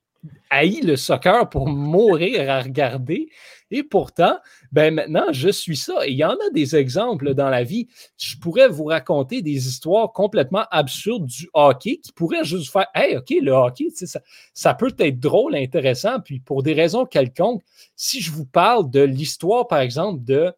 [0.50, 3.30] haï le soccer pour mourir à regarder.
[3.72, 4.38] Et pourtant,
[4.72, 6.06] ben maintenant, je suis ça.
[6.06, 7.88] Et il y en a des exemples dans la vie.
[8.18, 13.16] Je pourrais vous raconter des histoires complètement absurdes du hockey qui pourraient juste faire Hey,
[13.16, 14.20] OK, le hockey, ça,
[14.54, 16.20] ça peut être drôle, intéressant.
[16.20, 17.64] Puis pour des raisons quelconques,
[17.96, 20.52] si je vous parle de l'histoire, par exemple, de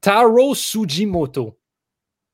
[0.00, 1.58] Taro Sujimoto,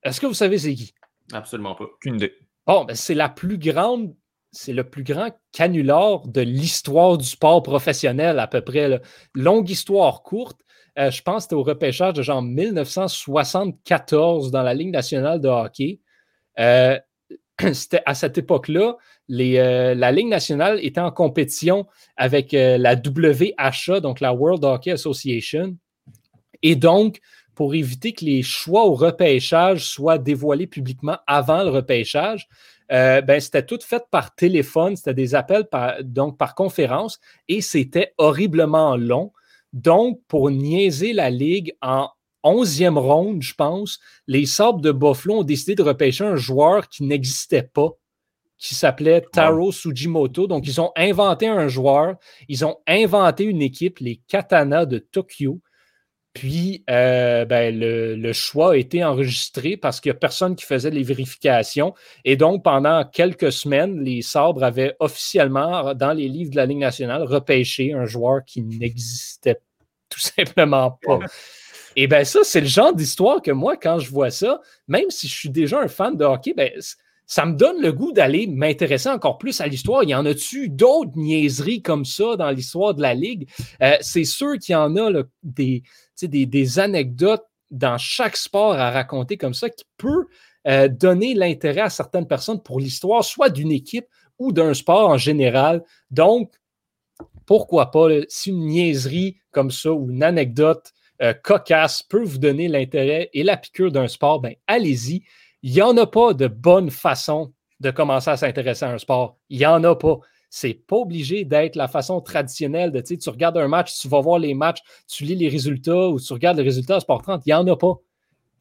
[0.03, 0.93] est-ce que vous savez c'est qui?
[1.33, 1.87] Absolument pas.
[2.05, 2.35] Une idée.
[2.67, 4.14] Bon, ben, c'est la plus grande
[4.55, 9.01] c'est le plus grand canular de l'histoire du sport professionnel, à peu près.
[9.35, 10.61] Longue histoire courte.
[10.99, 15.49] Euh, je pense que c'était au repêchage de genre 1974 dans la Ligue nationale de
[15.49, 15.99] hockey.
[16.61, 16.99] Euh,
[17.73, 18.97] c'était à cette époque-là,
[19.31, 21.87] euh, la Ligue nationale était en compétition
[22.17, 25.77] avec la WHA, donc la World Hockey Association.
[26.62, 27.21] Et donc,
[27.55, 32.49] pour éviter que les choix au repêchage soient dévoilés publiquement avant le repêchage,
[32.92, 37.18] euh, ben, c'était tout fait par téléphone, c'était des appels par, donc par conférence
[37.49, 39.33] et c'était horriblement long.
[39.73, 42.09] Donc, pour niaiser la Ligue en
[42.44, 47.05] 11e ronde, je pense, les Sabres de Buffalo ont décidé de repêcher un joueur qui
[47.05, 47.90] n'existait pas,
[48.59, 50.47] qui s'appelait Taro Sujimoto.
[50.47, 52.16] Donc, ils ont inventé un joueur,
[52.49, 55.61] ils ont inventé une équipe, les Katana de Tokyo.
[56.35, 60.90] Puis, euh, ben, le, choix a été enregistré parce qu'il n'y a personne qui faisait
[60.90, 61.94] les vérifications.
[62.25, 66.79] Et donc, pendant quelques semaines, les Sabres avaient officiellement, dans les livres de la Ligue
[66.79, 69.61] nationale, repêché un joueur qui n'existait
[70.08, 71.21] tout simplement pas.
[71.94, 75.29] Et bien, ça, c'est le genre d'histoire que moi, quand je vois ça, même si
[75.29, 76.73] je suis déjà un fan de hockey, ben,
[77.27, 80.02] ça me donne le goût d'aller m'intéresser encore plus à l'histoire.
[80.02, 83.48] Il y en a-tu d'autres niaiseries comme ça dans l'histoire de la Ligue?
[83.83, 89.54] Euh, c'est sûr qu'il y en a des, anecdotes dans chaque sport à raconter comme
[89.54, 90.27] ça qui peut
[90.66, 94.06] euh, donner l'intérêt à certaines personnes pour l'histoire, soit d'une équipe
[94.38, 95.83] ou d'un sport en général.
[96.10, 96.52] Donc,
[97.46, 102.68] pourquoi pas, si une niaiserie comme ça ou une anecdote euh, cocasse peut vous donner
[102.68, 105.22] l'intérêt et la piqûre d'un sport, ben allez-y.
[105.65, 109.38] Il n'y en a pas de bonne façon de commencer à s'intéresser à un sport.
[109.48, 110.19] Il n'y en a pas.
[110.50, 114.38] C'est pas obligé d'être la façon traditionnelle de, tu regardes un match, tu vas voir
[114.38, 117.44] les matchs, tu lis les résultats ou tu regardes les résultats à Sport 30.
[117.46, 117.94] Il n'y en a pas.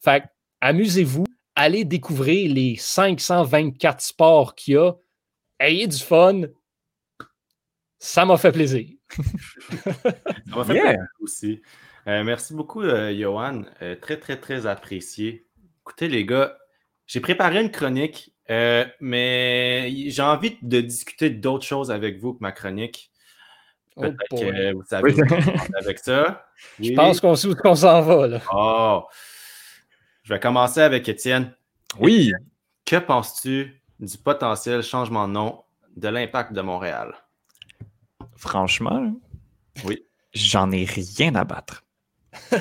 [0.00, 0.24] Fait
[0.62, 1.24] amusez-vous,
[1.54, 4.94] allez découvrir les 524 sports qu'il y a.
[5.60, 6.44] Ayez du fun.
[7.98, 8.88] Ça m'a fait plaisir.
[9.84, 11.60] Ça m'a fait plaisir aussi.
[12.06, 13.64] Euh, merci beaucoup, euh, Johan.
[13.82, 15.46] Euh, très, très, très apprécié.
[15.82, 16.56] Écoutez, les gars,
[17.06, 22.52] j'ai préparé une chronique, mais j'ai envie de discuter d'autres choses avec vous que ma
[22.52, 23.10] chronique.
[23.96, 25.14] Oh Peut-être que vous savez
[25.78, 26.46] avec ça.
[26.80, 28.26] Je pense qu'on sait où on s'en va.
[28.26, 28.40] Là.
[28.52, 29.04] Oh.
[30.24, 31.54] Je vais commencer avec Étienne.
[32.00, 32.32] Oui.
[32.84, 35.62] Que penses-tu du potentiel changement de nom
[35.96, 37.14] de l'impact de Montréal?
[38.36, 39.12] Franchement,
[39.84, 40.04] oui.
[40.32, 41.83] J'en ai rien à battre.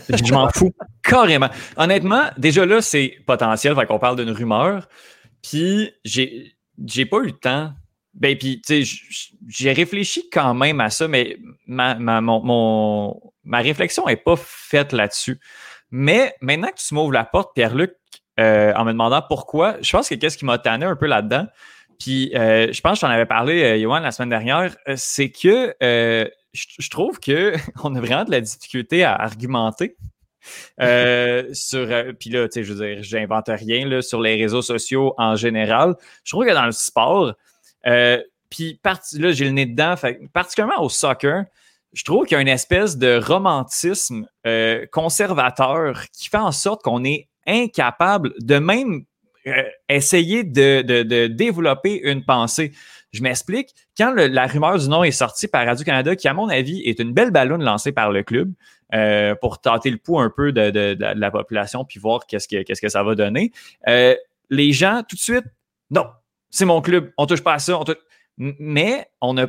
[0.09, 0.73] Je m'en fous
[1.03, 1.49] carrément.
[1.77, 4.87] Honnêtement, déjà là, c'est potentiel, fait qu'on parle d'une rumeur.
[5.41, 6.55] Puis j'ai,
[6.85, 7.73] j'ai pas eu le temps.
[8.13, 8.97] Ben, puis, tu sais,
[9.47, 14.93] j'ai réfléchi quand même à ça, mais ma, ma, mon, ma réflexion n'est pas faite
[14.93, 15.39] là-dessus.
[15.89, 17.93] Mais maintenant que tu m'ouvres la porte, Pierre-Luc,
[18.39, 21.47] euh, en me demandant pourquoi, je pense que qu'est-ce qui m'a tanné un peu là-dedans,
[21.99, 25.75] puis euh, je pense que j'en avais parlé, euh, Johan, la semaine dernière, c'est que
[26.53, 29.95] je, trouve qu'on a vraiment de la difficulté à argumenter.
[30.81, 34.35] Euh, sur euh, puis là tu sais je veux dire j'invente rien là, sur les
[34.35, 35.95] réseaux sociaux en général
[36.25, 37.33] je trouve que dans le sport
[37.87, 38.77] euh, puis
[39.13, 39.95] là j'ai le nez dedans
[40.33, 41.45] particulièrement au soccer
[41.93, 44.27] je trouve qu'il y a une espèce de romantisme
[44.91, 49.05] conservateur qui fait en sorte qu'on est incapable de même
[49.89, 52.71] essayer de, de, développer une pensée.
[53.13, 53.75] Je m'explique.
[53.97, 57.13] Quand la rumeur du nom est sortie par Radio-Canada, qui, à mon avis, est une
[57.13, 58.51] belle ballonne lancée par le club
[58.93, 62.81] euh, pour tenter le pouls un peu de, la population puis voir qu'est-ce que, qu'est-ce
[62.81, 63.51] que ça va donner,
[63.87, 64.15] euh,
[64.49, 65.45] les gens, tout de suite,
[65.91, 66.07] non,
[66.49, 67.79] c'est mon club, on touche pas à ça.
[68.37, 69.47] Mais on n'a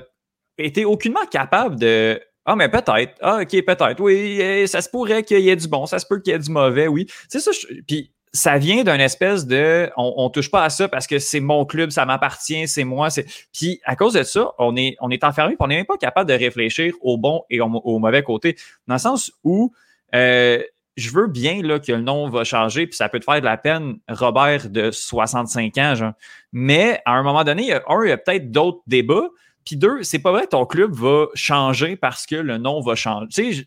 [0.58, 3.14] été aucunement capable de ah, mais peut-être.
[3.22, 4.00] Ah, OK, peut-être.
[4.00, 6.36] Oui, eh, ça se pourrait qu'il y ait du bon, ça se peut qu'il y
[6.36, 7.06] ait du mauvais, oui.
[7.28, 7.50] C'est ça.
[7.86, 11.64] Puis ça vient d'une espèce de on, touche pas à ça parce que c'est mon
[11.64, 13.09] club, ça m'appartient, c'est moi.
[13.53, 16.28] Puis à cause de ça, on est, on est enfermé, on n'est même pas capable
[16.28, 18.57] de réfléchir au bon et au, mauvais côté.
[18.89, 19.72] Dans le sens où
[20.16, 20.61] euh,
[20.97, 23.45] je veux bien là, que le nom va changer, puis ça peut te faire de
[23.45, 26.12] la peine, Robert de 65 ans, genre.
[26.53, 29.28] Mais à un moment donné, il y a, un, il y a peut-être d'autres débats.
[29.64, 32.97] Puis deux, c'est pas vrai que ton club va changer parce que le nom va
[32.97, 33.28] changer.
[33.28, 33.66] Tu sais,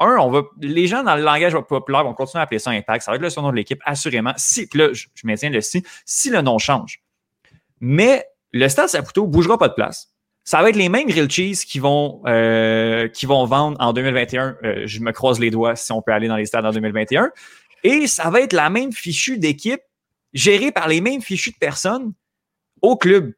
[0.00, 3.04] un, on va, les gens dans le langage populaire vont continuer à appeler ça Impact.
[3.04, 4.32] Ça va être le surnom de l'équipe, assurément.
[4.36, 7.02] Si, là, je, maintiens le si, si le nom change.
[7.80, 10.12] Mais le Stade Saputo bougera pas de place.
[10.44, 14.56] Ça va être les mêmes grilled cheese qui vont, euh, qui vont vendre en 2021.
[14.64, 17.30] Euh, je me croise les doigts si on peut aller dans les stades en 2021.
[17.84, 19.80] Et ça va être la même fichue d'équipe
[20.32, 22.12] gérée par les mêmes fichus de personnes
[22.82, 23.32] au club.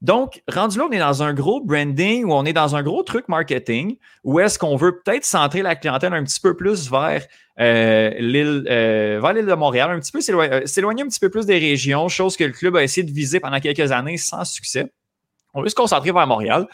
[0.00, 3.02] Donc, rendu là, on est dans un gros branding ou on est dans un gros
[3.02, 7.26] truc marketing où est-ce qu'on veut peut-être centrer la clientèle un petit peu plus vers
[7.58, 11.46] euh, l'île euh, l'île de Montréal, un petit peu euh, s'éloigner un petit peu plus
[11.46, 14.92] des régions, chose que le club a essayé de viser pendant quelques années sans succès.
[15.52, 16.68] On veut se concentrer vers Montréal.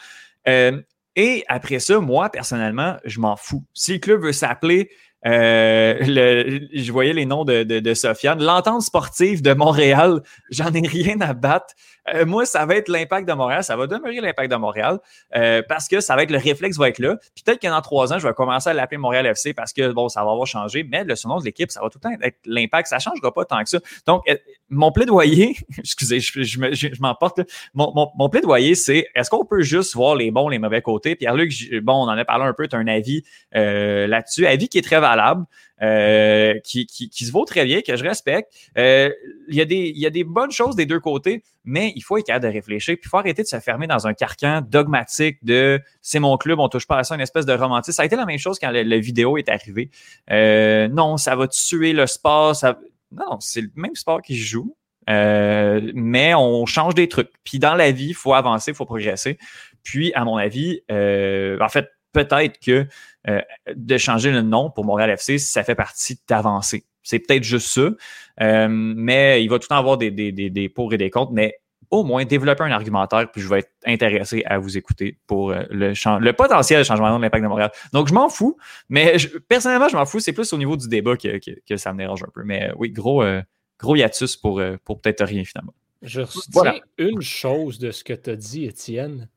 [1.15, 3.63] et après ça, moi, personnellement, je m'en fous.
[3.73, 4.91] Si le club veut s'appeler
[5.23, 8.43] je voyais les noms de, de Sofiane.
[8.43, 10.21] L'entente sportive de Montréal,
[10.51, 11.73] j'en ai rien à battre.
[12.13, 13.63] Euh, moi, ça va être l'impact de Montréal.
[13.63, 14.99] Ça va demeurer l'impact de Montréal
[15.35, 17.17] euh, parce que ça va être le réflexe va être là.
[17.43, 20.09] Peut-être que dans trois ans, je vais commencer à l'appeler Montréal FC parce que bon,
[20.09, 22.37] ça va avoir changé, mais le surnom de l'équipe, ça va tout le temps être
[22.45, 22.87] l'impact.
[22.87, 23.79] Ça ne changera pas tant que ça.
[24.05, 24.35] Donc, euh,
[24.69, 27.41] mon plaidoyer, excusez, je, m'emporte.
[27.73, 31.15] Mon, mon, mon, plaidoyer, c'est est-ce qu'on peut juste voir les bons, les mauvais côtés?
[31.15, 34.77] Pierre-Luc, bon, on en a parlé un peu, tu as un avis là-dessus, avis qui
[34.77, 35.45] est très valable.
[35.81, 38.49] Euh, qui, qui, qui, se vaut très bien, que je respecte.
[38.77, 39.09] Euh,
[39.49, 42.01] il, y a des, il y a des bonnes choses des deux côtés, mais il
[42.01, 44.61] faut être capable de réfléchir, puis il faut arrêter de se fermer dans un carcan
[44.61, 47.97] dogmatique de c'est mon club, on touche pas à ça, une espèce de romantisme.
[47.97, 49.89] Ça a été la même chose quand la, vidéo est arrivée.
[50.31, 52.55] Euh, non, ça va tuer le sport.
[52.55, 52.79] Ça...
[53.11, 54.77] Non, c'est le même sport qui joue.
[55.09, 57.31] Euh, mais on change des trucs.
[57.43, 59.37] Puis dans la vie, il faut avancer, il faut progresser.
[59.83, 62.87] Puis, à mon avis, euh, en fait, peut-être que
[63.27, 63.41] euh,
[63.75, 66.85] de changer le nom pour Montréal FC, ça fait partie d'avancer.
[67.03, 67.89] C'est peut-être juste ça,
[68.41, 71.33] euh, mais il va tout le temps avoir des, des, des, pour et des contre,
[71.33, 71.59] mais
[71.91, 75.63] au moins développer un argumentaire, puis je vais être intéressé à vous écouter pour euh,
[75.69, 77.71] le, le potentiel changement de l'impact de Montréal.
[77.93, 78.57] Donc, je m'en fous,
[78.89, 80.19] mais personnellement, je m'en fous.
[80.19, 82.43] C'est plus au niveau du débat que, que, ça me dérange un peu.
[82.43, 83.23] Mais oui, gros,
[83.79, 85.73] gros hiatus pour, pour peut-être rien finalement.
[86.01, 89.29] Je retiens une chose de ce que tu as dit, Étienne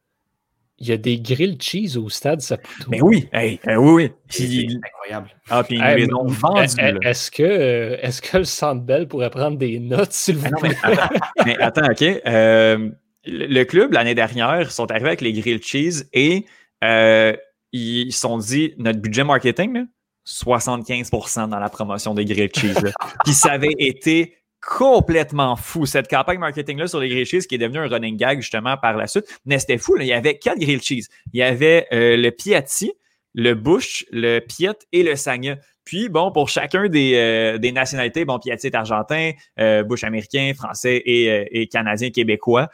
[0.80, 2.88] il y a des grilled cheese au stade Saputo.
[2.88, 4.12] Mais oui, hey, euh, oui, oui.
[4.28, 5.30] C'est incroyable.
[5.50, 6.74] Ah, puis ils les ont vendus.
[7.02, 10.76] Est-ce que, est que le Centre Bell pourrait prendre des notes, s'il vous ah plaît?
[11.46, 12.02] mais, attends, OK.
[12.02, 12.90] Euh,
[13.24, 16.46] le club, l'année dernière, sont arrivés avec les grilled cheese et
[16.84, 17.34] euh,
[17.72, 19.86] ils se sont dit notre budget marketing,
[20.26, 22.92] 75% dans la promotion des grilled cheese.
[23.24, 25.86] Puis ça avait été complètement fou.
[25.86, 28.96] Cette campagne marketing-là sur les grilled cheese qui est devenue un running gag justement par
[28.96, 29.26] la suite.
[29.44, 29.96] Mais c'était fou.
[29.98, 31.08] Il y avait quatre grilled cheese.
[31.32, 32.92] Il y avait euh, le Piatti,
[33.34, 35.56] le Bush, le Piet et le Sagna.
[35.84, 41.02] Puis, bon, pour chacun des, euh, nationalités, bon, Piatti est argentin, euh, Bush américain, français
[41.06, 42.68] et, canadien, québécois.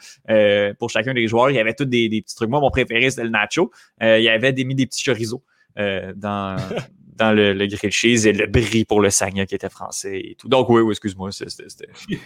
[0.79, 2.49] pour chacun des joueurs, il y avait tous des, petits trucs.
[2.49, 3.71] Moi, mon préféré, c'était le nacho.
[4.01, 5.41] il y avait des, mis des petits chorizo
[5.77, 6.57] dans,
[7.15, 10.35] dans le, le grill cheese et le brie pour le Sagna qui était français et
[10.35, 10.47] tout.
[10.47, 11.31] Donc, oui, oui, excuse-moi.
[11.31, 11.87] C'était,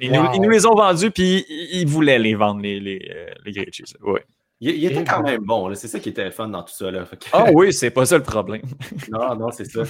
[0.00, 3.10] ils, nous, les ont vendus, puis ils voulaient les vendre, les, les,
[3.44, 3.96] les grill cheese.
[4.02, 4.20] Oui.
[4.60, 5.74] Il, était quand même bon.
[5.74, 6.86] C'est ça qui était fun dans tout ça.
[7.32, 8.62] Ah oui, c'est pas ça le problème.
[9.10, 9.82] non, non, c'est ça.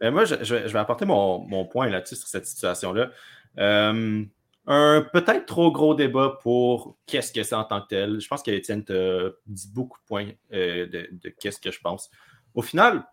[0.00, 3.10] Mais moi, je, vais apporter mon, point là-dessus sur cette situation-là.
[3.58, 4.24] Euh,
[4.66, 8.20] un peut-être trop gros débat pour qu'est-ce que c'est en tant que tel.
[8.20, 12.10] Je pense qu'Étienne t'a dit beaucoup de points euh, de, qu'est-ce que je pense.
[12.54, 13.04] Au final,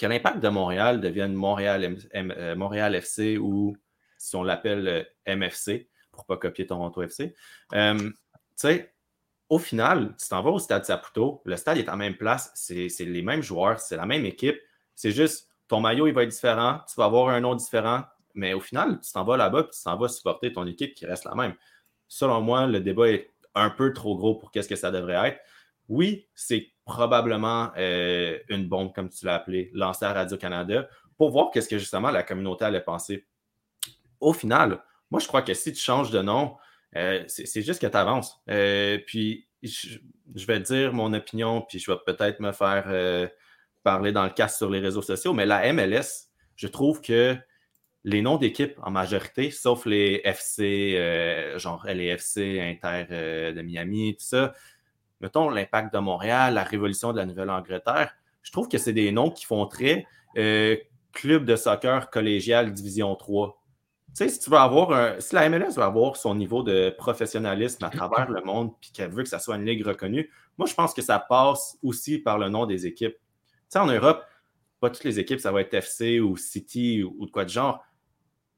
[0.00, 3.76] que l'impact de Montréal devienne Montréal, euh, FC ou
[4.18, 7.34] si on l'appelle MFC, pour pas copier Toronto FC,
[7.70, 8.12] tu
[8.56, 8.92] sais,
[9.50, 12.88] au final, tu t'en vas au stade Saputo, le stade est en même place, c'est
[13.00, 14.56] les mêmes joueurs, c'est la même équipe.
[14.94, 18.54] C'est juste ton maillot, il va être différent, tu vas avoir un nom différent, mais
[18.54, 21.34] au final, tu t'en vas là-bas tu t'en vas supporter ton équipe qui reste la
[21.34, 21.54] même.
[22.06, 25.40] Selon moi, le débat est un peu trop gros pour qu'est-ce que ça devrait être.
[25.90, 30.88] Oui, c'est probablement euh, une bombe, comme tu l'as appelé, lancée à Radio-Canada,
[31.18, 33.26] pour voir qu'est-ce que justement la communauté allait penser.
[34.20, 34.80] Au final,
[35.10, 36.56] moi, je crois que si tu changes de nom,
[36.94, 38.40] euh, c'est juste que tu avances.
[38.48, 39.98] Euh, puis, je,
[40.46, 43.28] vais dire mon opinion, puis je vais peut-être me faire
[43.82, 47.36] parler dans le cas sur les réseaux sociaux, mais la MLS, je trouve que
[48.04, 54.54] les noms d'équipes en majorité, sauf les FC, genre LFC, Inter de Miami, tout ça,
[55.20, 59.30] mettons l'impact de Montréal, la révolution de la Nouvelle-Angleterre, je trouve que c'est des noms
[59.30, 60.06] qui font très
[61.12, 63.60] club de soccer collégial Division 3
[64.10, 66.90] tu sais, si tu veux avoir un, si la MLS veut avoir son niveau de
[66.98, 70.66] professionnalisme à travers le monde, puis qu'elle veut que ça soit une ligue reconnue, moi,
[70.66, 73.14] je pense que ça passe aussi par le nom des équipes.
[73.14, 74.24] Tu sais, en Europe,
[74.80, 77.84] pas toutes les équipes, ça va être FC ou City ou, de quoi de genre,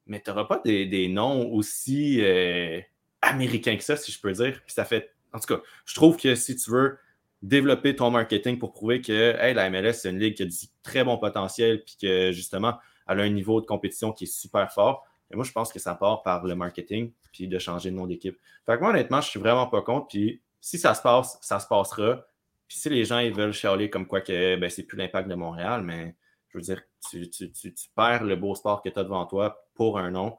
[0.07, 2.81] mais tu n'auras pas des, noms aussi euh,
[3.21, 4.61] américains que ça, si je peux dire.
[4.65, 6.97] Puis ça fait, en tout cas, je trouve que si tu veux
[7.41, 10.55] développer ton marketing pour prouver que hey, la MLS, c'est une ligue qui a du
[10.81, 12.77] très bon potentiel, puis que justement,
[13.07, 15.79] elle a un niveau de compétition qui est super fort, et moi, je pense que
[15.79, 18.37] ça part par le marketing puis de changer de nom d'équipe.
[18.65, 20.07] Fait que moi, honnêtement, je suis vraiment pas contre.
[20.07, 22.23] Puis si ça se passe, ça se passera.
[22.67, 25.35] Puis si les gens ils veulent chialer comme quoi que ben, c'est plus l'impact de
[25.35, 26.15] Montréal, mais
[26.49, 29.65] je veux dire, tu, tu, tu perds le beau sport que tu as devant toi
[29.73, 30.37] pour un nom.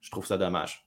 [0.00, 0.85] Je trouve ça dommage.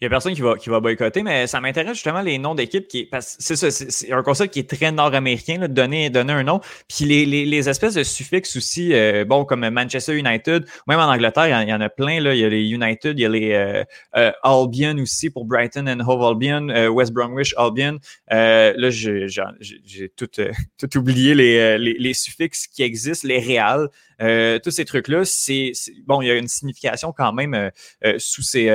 [0.00, 2.54] Il n'y a personne qui va, qui va boycotter, mais ça m'intéresse justement les noms
[2.54, 3.08] d'équipes qui.
[3.20, 6.60] C'est ça, c'est un concept qui est très nord-américain, de donner, donner un nom.
[6.88, 11.10] Puis les, les, les espèces de suffixes aussi, euh, bon, comme Manchester United, même en
[11.10, 12.20] Angleterre, il y, en, a plein.
[12.20, 12.34] Là.
[12.34, 13.84] Il y a les United, il y a les euh,
[14.16, 17.98] euh, Albion aussi pour Brighton and Hove Albion, West Bromwich Albion.
[18.30, 20.28] là, j'ai tout,
[20.78, 23.88] tout oublié les, les, les, suffixes qui existent, les réals.
[24.20, 25.72] Euh, tous ces trucs-là, c'est
[26.06, 27.70] bon, il y a une signification quand même euh,
[28.04, 28.66] euh, sous ces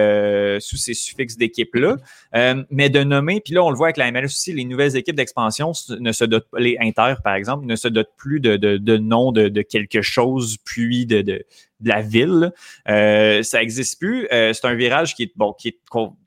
[0.60, 1.98] sous ces suffixes d'équipe-là.
[2.70, 5.16] mais de nommer, puis là, on le voit avec la MLS aussi, les nouvelles équipes
[5.16, 8.98] d'expansion ne se dotent les Inter, par exemple, ne se dotent plus de, de, de
[8.98, 11.46] nom de, de, quelque chose, puis de, de,
[11.84, 12.52] la ville.
[12.86, 14.28] ça n'existe plus.
[14.32, 15.80] c'est un virage qui est bon, qui est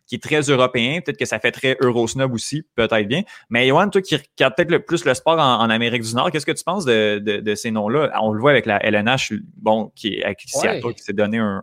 [0.09, 1.01] qui est très européen.
[1.05, 3.23] Peut-être que ça fait très Eurosnob aussi, peut-être bien.
[3.51, 6.47] Mais Yoann, toi qui regardes peut-être le plus le sport en, Amérique du Nord, qu'est-ce
[6.47, 8.11] que tu penses de, de, ces noms-là?
[8.23, 11.63] On le voit avec la LNH, bon, qui est avec Seattle, qui s'est donné un,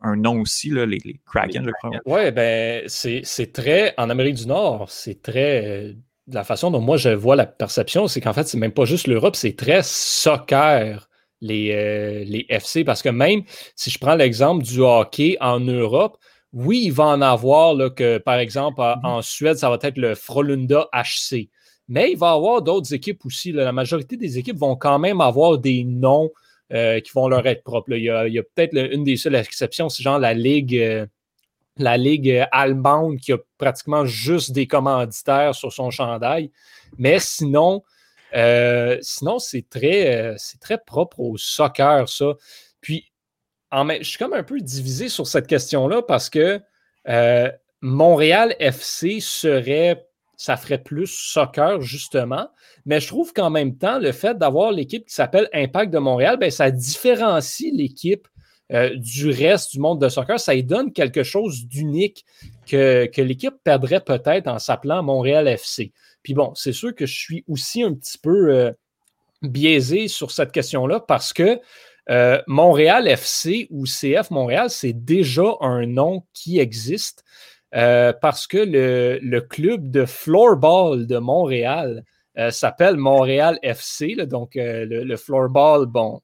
[0.00, 1.90] un, nom aussi, là, les, les Kraken, je crois.
[2.04, 5.92] Oui, ben, c'est très, en Amérique du Nord, c'est très, euh,
[6.26, 9.06] la façon dont moi je vois la perception, c'est qu'en fait, c'est même pas juste
[9.06, 11.08] l'Europe, c'est très soccer.
[11.40, 13.42] Les, euh, les FC, parce que même
[13.76, 16.16] si je prends l'exemple du hockey en Europe,
[16.54, 19.06] oui, il va en avoir, là, que, par exemple, mm-hmm.
[19.06, 21.50] en Suède, ça va être le Frolunda HC.
[21.88, 23.52] Mais il va y avoir d'autres équipes aussi.
[23.52, 26.30] La majorité des équipes vont quand même avoir des noms
[26.72, 27.92] euh, qui vont leur être propres.
[27.92, 31.06] Il y a, peut-être une des seules exceptions, c'est genre la Ligue, euh,
[31.76, 36.50] la Ligue allemande qui a pratiquement juste des commanditaires sur son chandail.
[36.96, 37.82] Mais sinon,
[38.34, 42.32] euh, sinon c'est très, c'est très propre au soccer, ça.
[42.80, 43.12] Puis,
[44.00, 46.60] je suis comme un peu divisé sur cette question-là parce que
[47.08, 47.50] euh,
[47.80, 50.06] Montréal FC serait,
[50.36, 52.48] ça ferait plus soccer, justement.
[52.86, 56.36] Mais je trouve qu'en même temps, le fait d'avoir l'équipe qui s'appelle Impact de Montréal,
[56.38, 58.28] ben, ça différencie l'équipe
[58.72, 62.24] euh, du reste du monde de soccer, ça lui donne quelque chose d'unique
[62.66, 65.92] que, que l'équipe perdrait peut-être en s'appelant Montréal FC.
[66.22, 68.72] Puis bon, c'est sûr que je suis aussi un petit peu euh,
[69.42, 71.60] biaisé sur cette question-là parce que
[72.10, 77.24] euh, Montréal FC ou CF Montréal, c'est déjà un nom qui existe
[77.72, 82.04] parce que le, club de floorball de Montréal
[82.50, 84.14] s'appelle Montréal FC.
[84.26, 86.20] donc le, floorball, bon,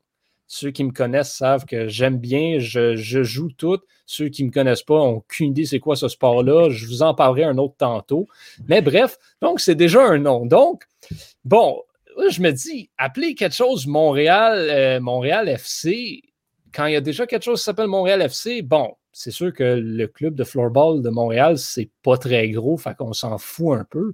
[0.52, 3.78] ceux qui me connaissent savent que j'aime bien, je, joue tout.
[4.04, 6.70] Ceux qui ne me connaissent pas ont aucune idée c'est quoi ce sport-là.
[6.70, 8.26] Je vous en parlerai un autre tantôt.
[8.66, 10.46] Mais bref, donc c'est déjà un nom.
[10.46, 10.82] Donc,
[11.44, 11.80] bon,
[12.28, 16.22] je me dis, appeler quelque chose Montréal, euh, Montréal FC,
[16.74, 19.64] quand il y a déjà quelque chose qui s'appelle Montréal FC, bon, c'est sûr que
[19.64, 23.84] le club de floorball de Montréal, c'est pas très gros, fait qu'on s'en fout un
[23.84, 24.12] peu.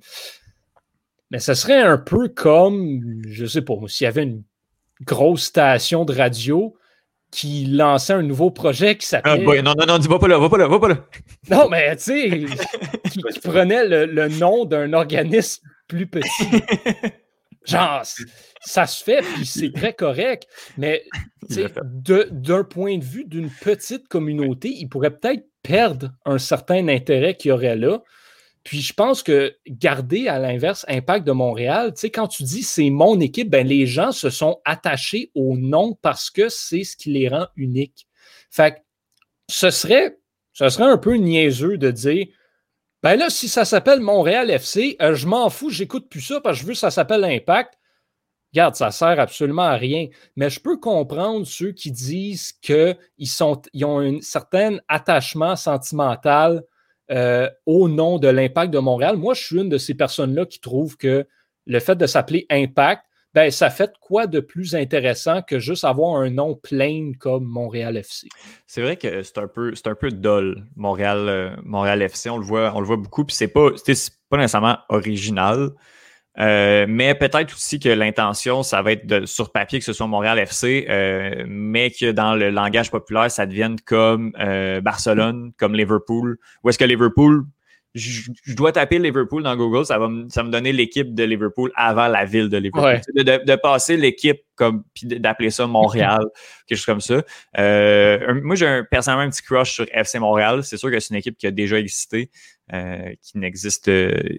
[1.30, 4.42] Mais ce serait un peu comme, je sais pas, s'il y avait une
[5.02, 6.76] grosse station de radio
[7.30, 9.44] qui lançait un nouveau projet qui s'appelait.
[9.58, 11.04] Ah, non, non, non, dis va pas là, va pas là, va pas là.
[11.50, 12.44] Non, mais tu sais,
[13.10, 16.28] qui, prenait le, nom d'un organisme plus petit.
[17.66, 18.02] Genre,
[18.60, 20.46] ça se fait, puis c'est très correct,
[20.76, 21.04] mais
[21.48, 27.50] d'un point de vue d'une petite communauté, il pourrait peut-être perdre un certain intérêt qu'il
[27.50, 28.02] y aurait là.
[28.66, 32.64] Puis je pense que garder à l'inverse Impact de Montréal, tu sais, quand tu dis
[32.64, 36.96] c'est mon équipe, ben les gens se sont attachés au nom parce que c'est ce
[36.96, 38.08] qui les rend uniques.
[38.50, 38.78] Fait que
[39.48, 40.18] ce serait,
[40.52, 42.26] ce serait un peu niaiseux de dire
[43.06, 46.56] ben là, si ça s'appelle Montréal FC, euh, je m'en fous, j'écoute plus ça parce
[46.56, 47.74] que je veux que ça s'appelle Impact.
[48.52, 50.08] Regarde, ça sert absolument à rien.
[50.34, 56.64] Mais je peux comprendre ceux qui disent qu'ils ils ont un certain attachement sentimental
[57.12, 59.16] euh, au nom de l'impact de Montréal.
[59.16, 61.28] Moi, je suis une de ces personnes-là qui trouve que
[61.66, 63.04] le fait de s'appeler Impact,
[63.36, 67.98] ben, ça fait quoi de plus intéressant que juste avoir un nom plein comme Montréal
[67.98, 68.28] FC?
[68.66, 72.30] C'est vrai que c'est un peu, c'est un peu dull, Montréal, euh, Montréal FC.
[72.30, 73.72] On le voit, on le voit beaucoup, puis c'est pas,
[74.30, 75.68] pas nécessairement original.
[76.38, 80.06] Euh, mais peut-être aussi que l'intention, ça va être de, sur papier que ce soit
[80.06, 84.32] Montréal FC, euh, mais que dans le langage populaire, ça devienne comme
[84.82, 86.38] Barcelone, comme Liverpool.
[86.64, 87.44] Ou est-ce que Liverpool,
[87.96, 91.72] je, dois taper Liverpool dans Google, ça va me, ça me donner l'équipe de Liverpool
[91.74, 93.00] avant la ville de Liverpool.
[93.14, 96.24] De, de, passer l'équipe comme puis d'appeler ça Montréal,
[96.66, 97.22] quelque chose comme ça.
[97.56, 100.62] moi, j'ai un, personnellement un petit crush sur FC Montréal.
[100.62, 102.30] C'est sûr que c'est une équipe qui a déjà existé.
[102.72, 103.88] Euh, qui n'existe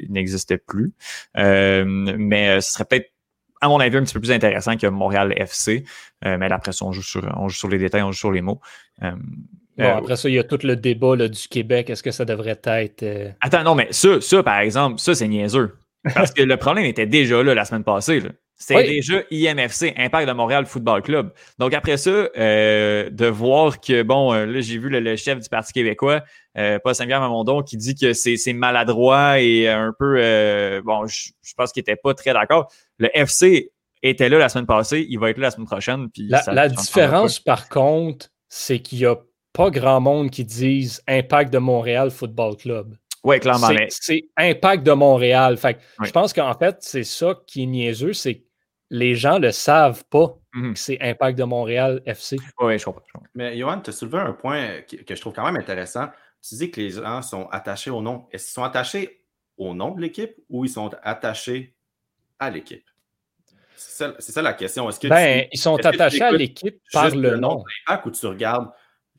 [0.10, 0.92] n'existe plus.
[1.38, 3.14] Euh, mais ce serait peut-être
[3.62, 5.84] à mon avis, un petit peu plus intéressant que Montréal FC.
[6.26, 8.32] Euh, mais après ça, on joue, sur, on joue sur les détails, on joue sur
[8.32, 8.60] les mots.
[9.78, 11.90] Bon, après ça, il y a tout le débat du Québec.
[11.90, 13.34] Est-ce que ça devrait être.
[13.42, 15.76] Attends, non, mais ça, ça, par exemple, ça, c'est niaiseux.
[16.14, 18.22] Parce que le problème était déjà là la semaine passée.
[18.60, 21.32] C'est déjà IMFC, Impact de Montréal Football Club.
[21.60, 25.48] Donc après ça, euh, de voir que, bon, euh, là, j'ai vu le, chef du
[25.48, 26.24] Parti québécois,
[26.58, 31.30] euh, Paul Saint-Pierre Mamondon, qui dit que c'est maladroit et un peu, euh, bon, je,
[31.56, 32.72] pense qu'il n'était pas très d'accord.
[32.98, 33.72] Le FC
[34.02, 36.10] était là la semaine passée, il va être là la semaine prochaine.
[36.10, 39.18] Puis la, la différence, par contre, c'est qu'il n'y a
[39.58, 42.96] pas grand monde qui dise Impact de Montréal Football Club.
[43.24, 43.70] Oui, clairement.
[43.90, 45.58] C'est Impact de Montréal.
[45.58, 48.44] Fait Je pense qu'en fait, c'est ça qui est niaiseux, c'est
[48.90, 50.74] les gens ne le savent pas mhm.
[50.74, 52.38] que c'est Impact de Montréal FC.
[52.60, 53.02] Oui, je comprends,
[53.34, 56.08] Mais Johan, tu as soulevé un point que, je trouve quand même intéressant.
[56.48, 58.28] Tu dis que les gens sont attachés au nom.
[58.32, 59.24] Est-ce qu'ils sont attachés
[59.58, 61.76] au nom de l'équipe ou ils sont attachés
[62.38, 62.86] à l'équipe?
[63.76, 64.88] C'est ça, la question.
[64.88, 67.64] Est-ce que ben, ils sont attachés à l'équipe par le nom.
[68.06, 68.70] Ou tu regardes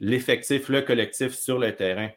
[0.01, 2.11] l'effectif, le collectif sur le terrain?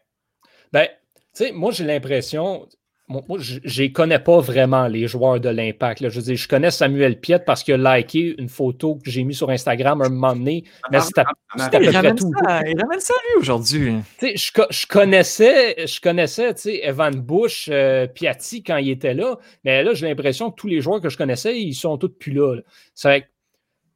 [0.71, 0.87] Ben,
[1.35, 2.67] tu sais, moi, j'ai l'impression,
[3.07, 6.07] moi, je ne connais pas vraiment les joueurs de l'Impact.
[6.09, 9.23] Je veux dire, je connais Samuel Piet parce qu'il a liké une photo que j'ai
[9.23, 11.25] mise sur Instagram un moment donné, mais ah, c'était à,
[11.57, 12.31] ah, peu près tout.
[12.65, 13.95] il ramène ça lui aujourd'hui.
[14.21, 16.53] Je, je, connaissais, je connaissais
[16.83, 20.79] Evan Bush, euh, Piatti quand il était là, mais là, j'ai l'impression que tous les
[20.79, 22.55] joueurs que je connaissais, ils sont tous plus là.
[22.55, 22.61] là.
[22.95, 23.25] C'est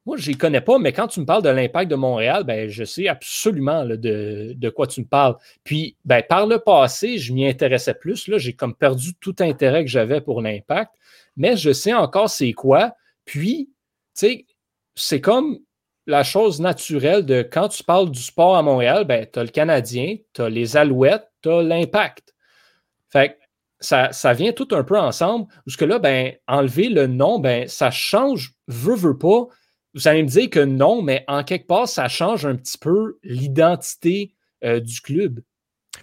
[0.06, 2.68] moi, je ne connais pas, mais quand tu me parles de l'impact de Montréal, ben,
[2.68, 5.34] je sais absolument de, quoi tu me parles.
[5.64, 8.30] Puis, ben, par le passé, je m'y intéressais plus.
[8.36, 10.92] J'ai comme perdu tout intérêt que j'avais pour l'impact,
[11.36, 12.94] mais je sais encore c'est quoi.
[13.24, 13.68] Puis,
[14.16, 14.46] tu sais,
[14.94, 15.58] c'est comme
[16.06, 19.50] la chose naturelle de quand tu parles du sport à Montréal, ben, tu as le
[19.50, 22.32] Canadien, tu as les Alouettes, tu as l'impact.
[23.10, 23.36] Fait
[23.80, 25.48] ça, ça, vient tout un peu ensemble.
[25.64, 29.48] Parce que là, ben, enlever le nom, ben, ça change, veut, veut pas
[29.96, 33.18] vous allez me dire que non, mais en quelque part, ça change un petit peu
[33.24, 35.40] l'identité euh, du club.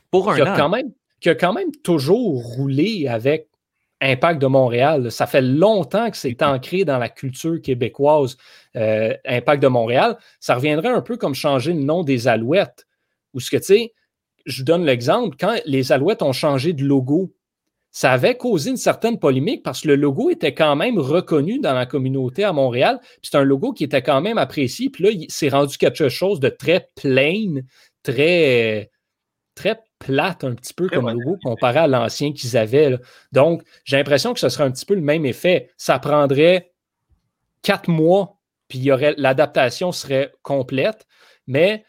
[0.09, 0.91] Pour un qui a, Quand même,
[1.21, 3.49] qui a quand même toujours roulé avec
[4.01, 5.11] Impact de Montréal.
[5.11, 8.35] Ça fait longtemps que c'est ancré dans la culture québécoise,
[8.75, 10.17] euh, Impact de Montréal.
[10.39, 12.87] Ça reviendrait un peu comme changer le nom des Alouettes.
[13.35, 13.93] Ou ce que, tu sais,
[14.47, 17.31] je vous donne l'exemple, quand les Alouettes ont changé de logo,
[17.93, 21.73] ça avait causé une certaine polémique parce que le logo était quand même reconnu dans
[21.73, 22.99] la communauté à Montréal.
[23.21, 24.89] C'est un logo qui était quand même apprécié.
[24.89, 27.61] Puis là, c'est rendu quelque chose de très plain,
[28.01, 28.89] très,
[29.53, 32.97] très plate un petit peu comme logo comparé à l'ancien qu'ils avaient.
[33.31, 35.69] Donc, j'ai l'impression que ce serait un petit peu le même effet.
[35.77, 36.73] Ça prendrait
[37.61, 38.39] quatre mois,
[38.69, 41.05] puis l'adaptation serait complète,
[41.45, 41.85] mais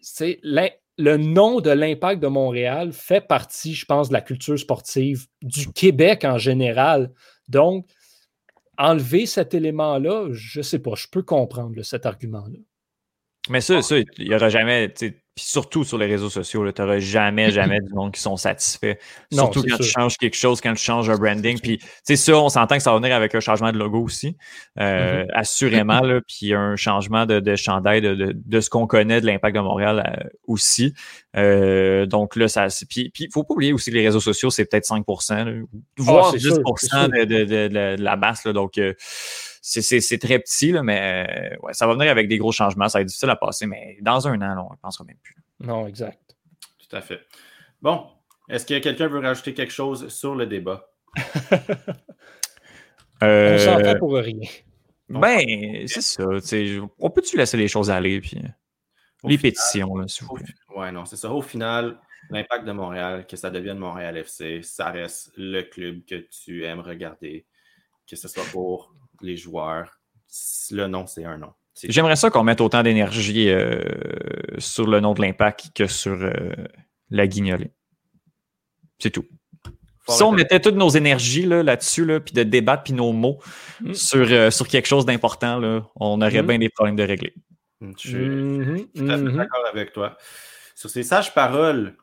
[0.00, 0.38] c'est
[1.00, 5.72] le nom de l'impact de Montréal fait partie, je pense, de la culture sportive du
[5.72, 7.10] Québec en général.
[7.48, 7.86] Donc,
[8.78, 12.58] enlever cet élément-là, je ne sais pas, je peux comprendre cet argument-là.
[13.48, 14.92] Mais ça, ça, il n'y aura jamais,
[15.44, 18.96] surtout sur les réseaux sociaux, tu n'auras jamais, jamais du monde qui sont satisfaits.
[19.32, 21.58] surtout quand tu changes quelque chose, quand tu changes un branding.
[21.60, 21.80] Puis,
[22.16, 24.36] ça, on s'entend que ça va venir avec un changement de logo aussi,
[24.78, 25.28] euh, mm-hmm.
[25.34, 26.00] assurément.
[26.00, 29.60] Là, puis un changement de, de chandail de, de, ce qu'on connaît de l'impact de
[29.60, 30.94] Montréal euh, aussi.
[31.36, 32.66] Euh, donc là, ça.
[32.88, 35.64] Puis il ne faut pas oublier aussi que les réseaux sociaux, c'est peut-être 5%
[35.98, 36.60] voire 10
[36.92, 38.44] ah, de, de, la masse.
[38.44, 38.80] Là, donc,
[39.60, 42.88] c'est très petit, là, mais ouais, ça va venir avec des gros changements.
[42.88, 45.36] Ça va être difficile à passer, mais dans un an, on ne pensera même plus.
[45.60, 46.18] Non, exact.
[46.78, 47.20] Tout à fait.
[47.80, 48.06] Bon,
[48.48, 50.90] est-ce que quelqu'un veut rajouter quelque chose sur le débat?
[53.22, 53.54] euh...
[53.54, 54.48] On s'entend pour rien.
[55.08, 56.24] Ben, c'est ça.
[56.98, 58.20] On peut-tu laisser les choses aller?
[58.20, 58.40] Puis...
[59.24, 60.46] les pétitions, là, s'il vous plaît.
[60.74, 61.30] Ouais, non, c'est ça.
[61.30, 61.98] Au final,
[62.30, 66.80] l'impact de Montréal, que ça devienne Montréal FC, ça reste le club que tu aimes
[66.80, 67.46] regarder,
[68.08, 70.00] que ce soit pour les joueurs.
[70.70, 71.52] Le nom, c'est un nom.
[71.82, 73.80] J'aimerais ça qu'on mette autant d'énergie euh,
[74.58, 76.32] sur le nom de l'impact que sur euh,
[77.10, 77.72] la guignolée.
[78.98, 79.24] C'est tout.
[80.08, 83.38] si on mettait toutes nos énergies là-dessus, là, puis de débattre, puis nos mots
[83.80, 83.94] mm.
[83.94, 85.60] sur, euh, sur quelque chose d'important,
[85.96, 86.46] on aurait mm.
[86.46, 87.34] bien des problèmes de régler.
[87.80, 88.86] Mm, je suis mm-hmm.
[88.94, 89.36] tout à fait mm-hmm.
[89.36, 90.16] d'accord avec toi.
[90.74, 91.96] Sur ces sages paroles,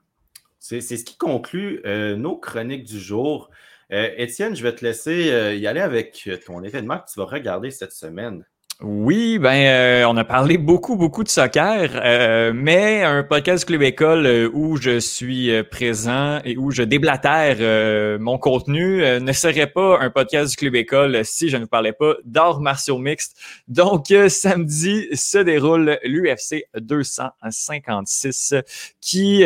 [0.59, 1.81] c'est ce qui conclut
[2.17, 3.49] nos chroniques du jour.
[3.89, 7.93] Étienne, je vais te laisser y aller avec ton événement que tu vas regarder cette
[7.93, 8.45] semaine.
[8.83, 13.81] Oui, ben euh, on a parlé beaucoup, beaucoup de soccer, euh, mais un podcast Club
[13.81, 19.99] École euh, où je suis présent et où je déblatère mon contenu ne serait pas
[19.99, 23.35] un podcast du Club École si je ne parlais pas d'arts martiaux mixtes.
[23.67, 28.53] Donc samedi se déroule l'UFC 256
[29.01, 29.43] qui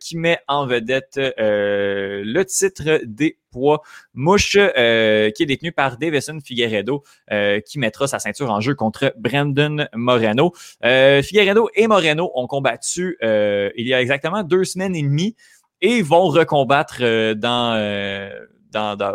[0.00, 3.82] qui met en vedette le titre des poids
[4.14, 8.74] mouche euh, qui est détenu par Davison Figueredo euh, qui mettra sa ceinture en jeu
[8.74, 10.52] contre Brandon Moreno.
[10.84, 15.36] Euh, Figueredo et Moreno ont combattu il y a exactement deux semaines et demie
[15.80, 17.74] et vont recombattre dans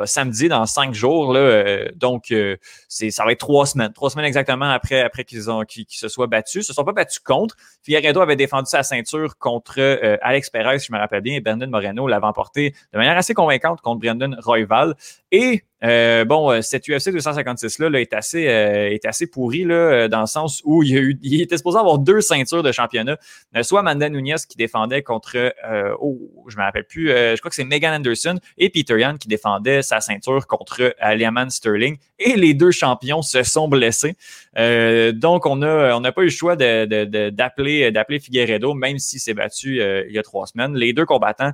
[0.06, 1.34] samedi, dans cinq jours.
[1.34, 3.94] Là, euh, donc, euh, ça va être trois semaines.
[3.94, 6.64] Trois semaines exactement après, après qu'ils, ont, qu'ils, se soient battus.
[6.64, 7.56] Ils se sont pas battus contre.
[7.84, 11.42] Figueredo avait défendu sa ceinture contre euh, Alex Perez, si je me rappelle bien, et
[11.42, 14.96] Brandon Moreno l'avait emporté de manière assez convaincante contre Brandon Royval.
[15.32, 20.22] Et euh, bon, euh, cette UFC 256-là est, assez, euh, est assez pourri là, dans
[20.22, 23.18] le sens où il, y a eu, il était supposé avoir deux ceintures de championnat.
[23.62, 25.54] soit Amanda Nunez qui défendait contre,
[26.00, 29.18] oh, je ne me rappelle plus, je crois que c'est Megan Anderson, et Peter Yan
[29.18, 31.98] qui défendait sa ceinture contre Aliaman Sterling.
[32.18, 34.16] Et les deux champions se sont blessés.
[34.56, 39.34] donc, on n'a on a pas eu le choix d'appeler de, Figueredo, même s'il s'est
[39.34, 40.76] battu il y a trois semaines.
[40.76, 41.52] Les deux combattants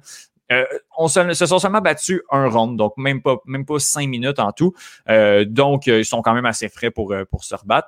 [0.51, 0.65] euh,
[0.97, 4.51] on se, sont seulement battus un round, donc même pas, même pas cinq minutes en
[4.51, 4.73] tout.
[5.09, 7.87] Euh, donc, euh, ils sont quand même assez frais pour, pour se rebattre.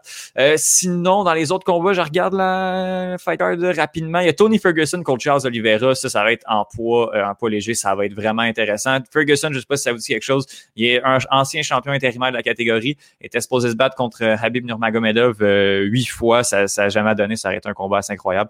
[0.55, 4.19] sinon, dans les autres combats, je regarde la fighter rapidement.
[4.19, 5.95] Il y a Tony Ferguson contre Charles Oliveira.
[5.95, 7.73] Ça, ça va être en poids, en poids léger.
[7.73, 8.97] Ça va être vraiment intéressant.
[9.11, 10.45] Ferguson, je ne sais pas si ça vous dit quelque chose.
[10.75, 12.97] Il est un ancien champion intérimaire de la catégorie.
[13.21, 16.43] Il était supposé se battre contre Habib Nurmagomedov huit fois.
[16.43, 17.35] Ça n'a jamais donné.
[17.35, 18.49] Ça aurait été un combat assez incroyable.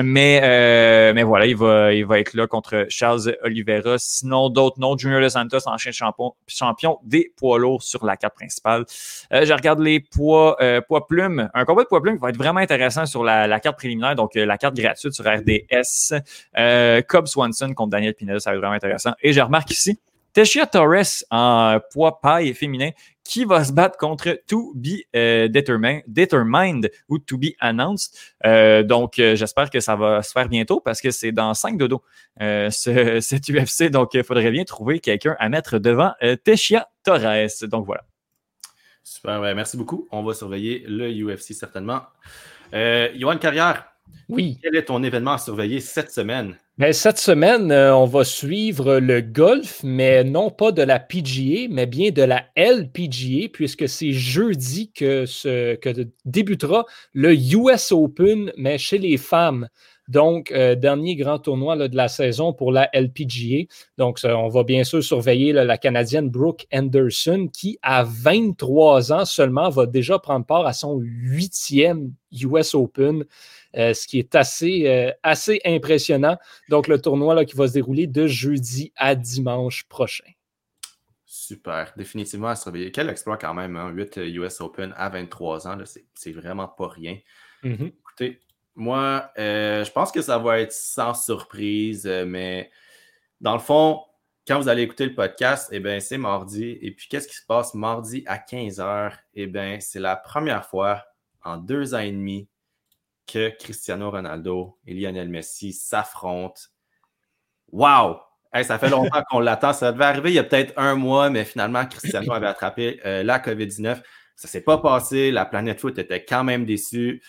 [0.00, 3.96] Mais, euh, mais voilà, il va, il va être là contre Charles Oliveira.
[3.98, 8.34] Sinon, d'autres noms, Junior Dos Santos, ancien champion, champion des poids lourds sur la carte
[8.34, 8.86] principale.
[9.34, 11.50] Euh, je regarde les poids, euh, poids plumes.
[11.52, 14.34] Un combat de poids plumes va être vraiment intéressant sur la, la carte préliminaire, donc
[14.34, 16.14] la carte gratuite sur RDS.
[17.06, 19.12] Cobb Swanson contre Daniel Pineda, ça va être vraiment intéressant.
[19.22, 19.98] Et je remarque ici,
[20.32, 22.90] Teshia Torres en poids paille féminin
[23.24, 28.14] qui va se battre contre To Be euh, determined, ou To Be Announced.
[28.44, 31.78] Euh, donc, euh, j'espère que ça va se faire bientôt parce que c'est dans 5
[31.78, 32.02] dodo
[32.40, 33.90] ce, cet UFC.
[33.90, 36.12] Donc, il faudrait bien trouver quelqu'un à mettre devant
[36.44, 37.48] Teshia Torres.
[37.68, 38.04] Donc, voilà.
[39.04, 40.08] Super, merci beaucoup.
[40.10, 42.02] On va surveiller le UFC certainement.
[42.72, 43.91] Yoann Carrière,
[44.28, 44.58] Oui.
[44.62, 46.56] Quel est ton événement à surveiller cette semaine?
[46.78, 51.68] Ben, cette semaine, euh, on va suivre le golf, mais non pas de la PGA,
[51.70, 58.52] mais bien de la LPGA, puisque c'est jeudi que, ce, que débutera le US Open,
[58.56, 59.68] mais chez les femmes.
[60.08, 63.66] Donc, euh, dernier grand tournoi de la saison pour la LPGA.
[63.98, 69.68] Donc, on va bien sûr surveiller la Canadienne Brooke Anderson, qui, à 23 ans seulement,
[69.68, 73.24] va déjà prendre part à son huitième US Open.
[73.76, 76.36] Euh, ce qui est assez, euh, assez impressionnant.
[76.68, 80.30] Donc, le tournoi là, qui va se dérouler de jeudi à dimanche prochain.
[81.24, 82.92] Super, définitivement à surveiller.
[82.92, 84.22] Quel exploit quand même, 8 hein?
[84.22, 85.78] US Open à 23 ans,
[86.14, 87.18] c'est vraiment pas rien.
[87.64, 87.92] Mm-hmm.
[88.00, 88.40] Écoutez,
[88.74, 92.70] moi, euh, je pense que ça va être sans surprise, mais
[93.40, 94.02] dans le fond,
[94.46, 96.78] quand vous allez écouter le podcast, eh bien, c'est mardi.
[96.82, 99.12] Et puis, qu'est-ce qui se passe mardi à 15h?
[99.34, 101.02] Eh bien, c'est la première fois
[101.42, 102.48] en deux ans et demi
[103.26, 106.62] que Cristiano Ronaldo et Lionel Messi s'affrontent.
[107.70, 108.18] Wow!
[108.62, 109.72] ça fait longtemps qu'on l'attend.
[109.72, 113.22] Ça devait arriver il y a peut-être un mois, mais finalement, Cristiano avait attrapé euh,
[113.22, 113.96] la COVID-19.
[114.36, 115.30] Ça ne s'est pas passé.
[115.30, 117.22] La planète foot était quand même déçue.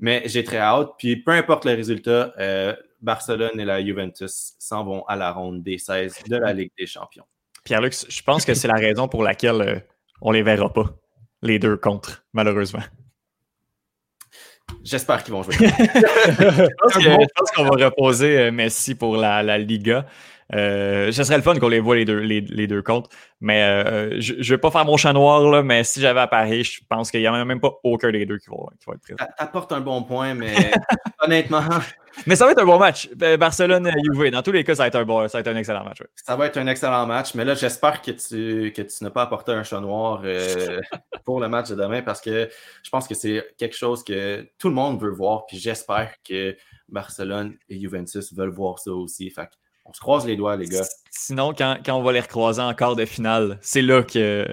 [0.00, 0.90] Mais j'ai très hâte.
[0.98, 5.62] Puis peu importe le résultat, euh, Barcelone et la Juventus s'en vont à la ronde
[5.62, 7.24] des 16 de la Ligue des Champions.
[7.64, 9.78] Pierre-Luc, je pense que c'est la raison pour laquelle euh,
[10.20, 10.86] on ne les verra pas,
[11.42, 12.82] les deux contre, malheureusement.
[14.84, 15.54] J'espère qu'ils vont jouer.
[15.58, 20.06] je pense qu'on va reposer euh, Messi pour la, Liga.
[20.54, 23.10] Euh, ce serait le fun qu'on les voit les deux, les, deux comptes.
[23.40, 26.26] Mais euh, je ne vais pas faire mon chat noir, là, mais si j'avais à
[26.26, 28.56] Paris, je pense qu'il n'y a même pas aucun des deux qui va
[28.94, 29.16] être présent.
[29.38, 30.52] T'apportes un bon point, mais
[31.20, 31.62] honnêtement.
[32.26, 33.08] Mais ça va être un bon match.
[33.14, 35.84] Barcelone-Juve, dans tous les cas, ça va être un, bon, ça va être un excellent
[35.84, 36.02] match.
[36.14, 39.22] Ça va être un excellent match, mais là, j'espère que tu, que tu n'as pas
[39.22, 40.80] apporté un chat noir euh,
[41.24, 42.48] pour le match de demain parce que
[42.82, 45.46] je pense que c'est quelque chose que tout le monde veut voir.
[45.46, 46.56] Puis j'espère que
[46.88, 49.30] Barcelone et Juventus veulent voir ça aussi.
[49.30, 49.48] Fait
[49.86, 50.84] on se croise les doigts, les gars.
[51.10, 54.46] Sinon, quand, on va les recroiser en quart de finale, c'est là que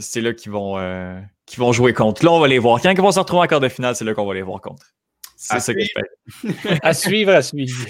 [0.00, 1.20] c'est là qu'ils vont, euh,
[1.56, 2.24] vont jouer contre.
[2.24, 2.80] Là, on va les voir.
[2.80, 4.60] Quand ils vont se retrouver en quart de finale, c'est là qu'on va les voir
[4.60, 4.86] contre.
[5.40, 6.78] C'est ça que je fais.
[6.82, 7.86] à suivre, à suivre.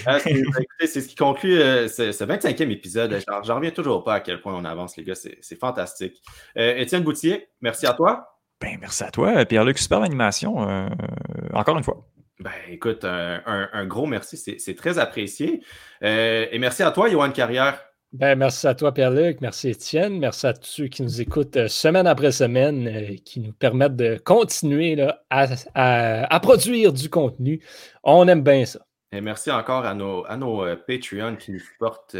[0.79, 3.19] c'est ce qui conclut euh, ce, 25e épisode.
[3.43, 5.15] J'en reviens toujours pas à quel point on avance, les gars.
[5.15, 6.21] C'est fantastique.
[6.57, 8.37] Euh, Étienne Boutier, merci à toi.
[8.61, 9.79] Ben, merci à toi, Pierre-Luc.
[9.79, 10.57] Super animation.
[11.51, 12.05] encore une fois.
[12.39, 15.63] Ben, écoute, un, gros merci, c'est très apprécié.
[16.03, 17.83] Euh, et merci à toi, Johan Carrière.
[18.11, 19.39] Ben, merci à toi, Pierre-Luc.
[19.39, 20.17] Merci, Étienne.
[20.17, 23.95] Merci à tous ceux qui nous écoutent euh, semaine après semaine, euh, qui nous permettent
[23.95, 24.97] de continuer
[25.29, 27.63] à, produire du contenu.
[28.03, 28.79] On aime bien ça.
[29.11, 32.15] Et merci encore à nos, à nos Patreons qui nous supportent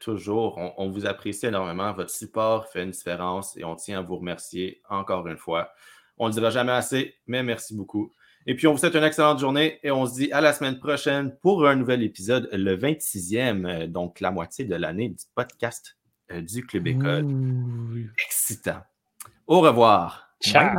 [0.00, 0.58] toujours.
[0.58, 1.92] On, on, vous apprécie énormément.
[1.92, 5.72] Votre support fait une différence et on tient à vous remercier encore une fois.
[6.18, 8.12] On ne le dira jamais assez, mais merci beaucoup.
[8.46, 10.78] Et puis, on vous souhaite une excellente journée et on se dit à la semaine
[10.78, 15.96] prochaine pour un nouvel épisode, le 26e, euh, donc la moitié de l'année du podcast
[16.32, 17.26] euh, du Club École.
[18.26, 18.82] Excitant.
[19.46, 20.28] Au revoir.
[20.42, 20.76] Ciao.